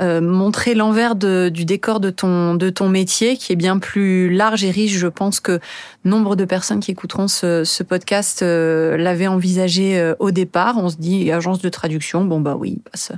[0.00, 4.32] euh, montrer l'envers de, du décor de ton, de ton métier, qui est bien plus
[4.32, 4.96] large et riche.
[4.96, 5.58] Je pense que
[6.04, 10.76] nombre de personnes qui écouteront ce, ce podcast euh, l'avaient envisagé euh, au départ.
[10.78, 13.10] On se dit agence de traduction, bon bah oui, il passe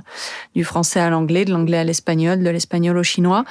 [0.55, 3.45] du français à l'anglais, de l'anglais à l'espagnol, de l'espagnol au chinois.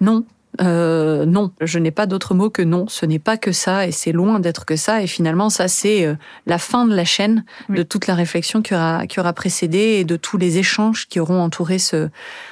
[0.00, 0.24] Non,
[0.60, 2.86] euh, non, je n'ai pas d'autre mot que non.
[2.88, 5.02] Ce n'est pas que ça, et c'est loin d'être que ça.
[5.02, 6.14] Et finalement, ça, c'est euh,
[6.46, 7.78] la fin de la chaîne oui.
[7.78, 11.20] de toute la réflexion qui aura, qui aura précédé et de tous les échanges qui
[11.20, 12.08] auront entouré ce,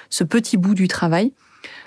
[0.08, 1.32] ce petit bout du travail.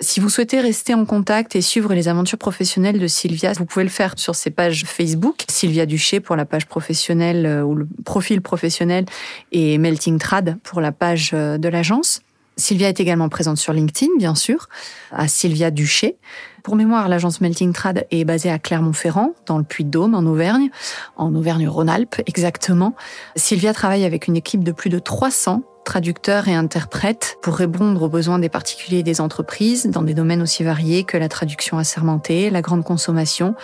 [0.00, 3.84] Si vous souhaitez rester en contact et suivre les aventures professionnelles de Sylvia, vous pouvez
[3.84, 7.88] le faire sur ses pages Facebook, Sylvia Duché pour la page professionnelle euh, ou le
[8.04, 9.04] profil professionnel
[9.50, 12.20] et Melting Trad pour la page de l'agence.
[12.56, 14.68] Sylvia est également présente sur LinkedIn, bien sûr,
[15.10, 16.16] à Sylvia Duché.
[16.62, 20.70] Pour mémoire, l'agence Melting Trad est basée à Clermont-Ferrand, dans le Puy-de-Dôme, en Auvergne,
[21.16, 22.94] en Auvergne-Rhône-Alpes exactement.
[23.36, 28.08] Sylvia travaille avec une équipe de plus de 300 traducteurs et interprètes pour répondre aux
[28.08, 32.48] besoins des particuliers et des entreprises dans des domaines aussi variés que la traduction assermentée,
[32.50, 33.54] la grande consommation,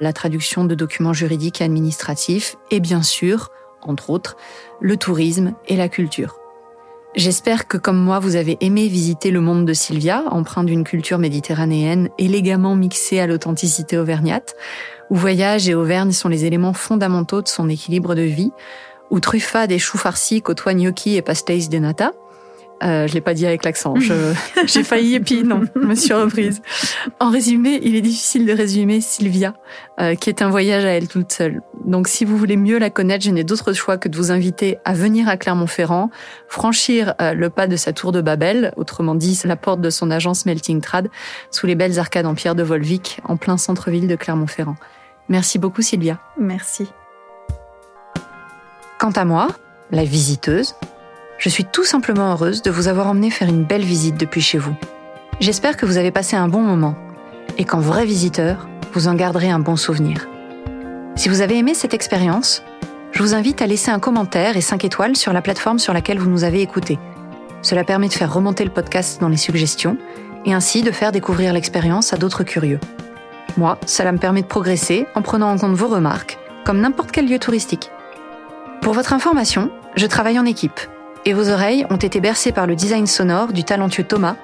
[0.00, 3.48] la traduction de documents juridiques et administratifs et bien sûr,
[3.80, 4.36] entre autres,
[4.80, 6.39] le tourisme et la culture.
[7.16, 11.18] J'espère que comme moi, vous avez aimé visiter le monde de Sylvia, empreint d'une culture
[11.18, 14.54] méditerranéenne élégamment mixée à l'authenticité auvergnate,
[15.10, 18.52] où voyage et Auvergne sont les éléments fondamentaux de son équilibre de vie,
[19.10, 22.12] où truffade et choux farcis côtoient gnocchi et pastéis de nata,
[22.82, 23.94] Euh, je l'ai pas dit avec l'accent.
[24.66, 26.62] J'ai failli et puis non, je me suis reprise.
[27.18, 29.54] En résumé, il est difficile de résumer Sylvia,
[30.00, 31.60] euh, qui est un voyage à elle toute seule.
[31.84, 34.78] Donc si vous voulez mieux la connaître, je n'ai d'autre choix que de vous inviter
[34.84, 36.10] à venir à Clermont-Ferrand,
[36.48, 40.10] franchir euh, le pas de sa tour de Babel, autrement dit la porte de son
[40.10, 41.08] agence Melting Trad,
[41.50, 44.76] sous les belles arcades en pierre de Volvic, en plein centre-ville de Clermont-Ferrand.
[45.28, 46.18] Merci beaucoup Sylvia.
[46.38, 46.88] Merci.
[48.98, 49.48] Quant à moi,
[49.90, 50.74] la visiteuse,
[51.40, 54.58] je suis tout simplement heureuse de vous avoir emmené faire une belle visite depuis chez
[54.58, 54.76] vous.
[55.40, 56.94] J'espère que vous avez passé un bon moment
[57.56, 60.28] et qu'en vrai visiteur, vous en garderez un bon souvenir.
[61.16, 62.62] Si vous avez aimé cette expérience,
[63.12, 66.18] je vous invite à laisser un commentaire et 5 étoiles sur la plateforme sur laquelle
[66.18, 66.98] vous nous avez écoutés.
[67.62, 69.96] Cela permet de faire remonter le podcast dans les suggestions
[70.44, 72.80] et ainsi de faire découvrir l'expérience à d'autres curieux.
[73.56, 77.26] Moi, cela me permet de progresser en prenant en compte vos remarques, comme n'importe quel
[77.26, 77.90] lieu touristique.
[78.82, 80.80] Pour votre information, je travaille en équipe
[81.24, 84.36] et vos oreilles ont été bercées par le design sonore du talentueux Thomas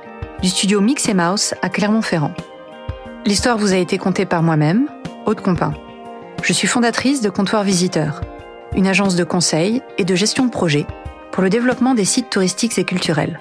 [0.42, 2.32] du studio Mix Mouse à Clermont-Ferrand.
[3.24, 4.88] L'histoire vous a été contée par moi-même,
[5.24, 5.72] Aude Compin.
[6.42, 8.20] Je suis fondatrice de Comptoir Visiteur,
[8.76, 10.86] une agence de conseil et de gestion de projet
[11.32, 13.40] pour le développement des sites touristiques et culturels.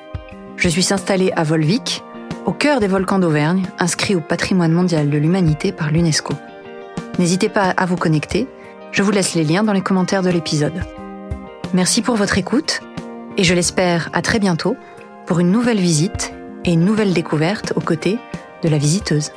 [0.58, 2.04] Je suis installée à Volvic,
[2.46, 6.34] au cœur des volcans d'Auvergne, inscrits au patrimoine mondial de l'humanité par l'UNESCO.
[7.20, 8.48] N'hésitez pas à vous connecter,
[8.92, 10.84] je vous laisse les liens dans les commentaires de l'épisode.
[11.74, 12.82] Merci pour votre écoute
[13.38, 14.76] et je l'espère à très bientôt
[15.26, 16.34] pour une nouvelle visite
[16.64, 18.18] et une nouvelle découverte aux côtés
[18.64, 19.32] de la visiteuse.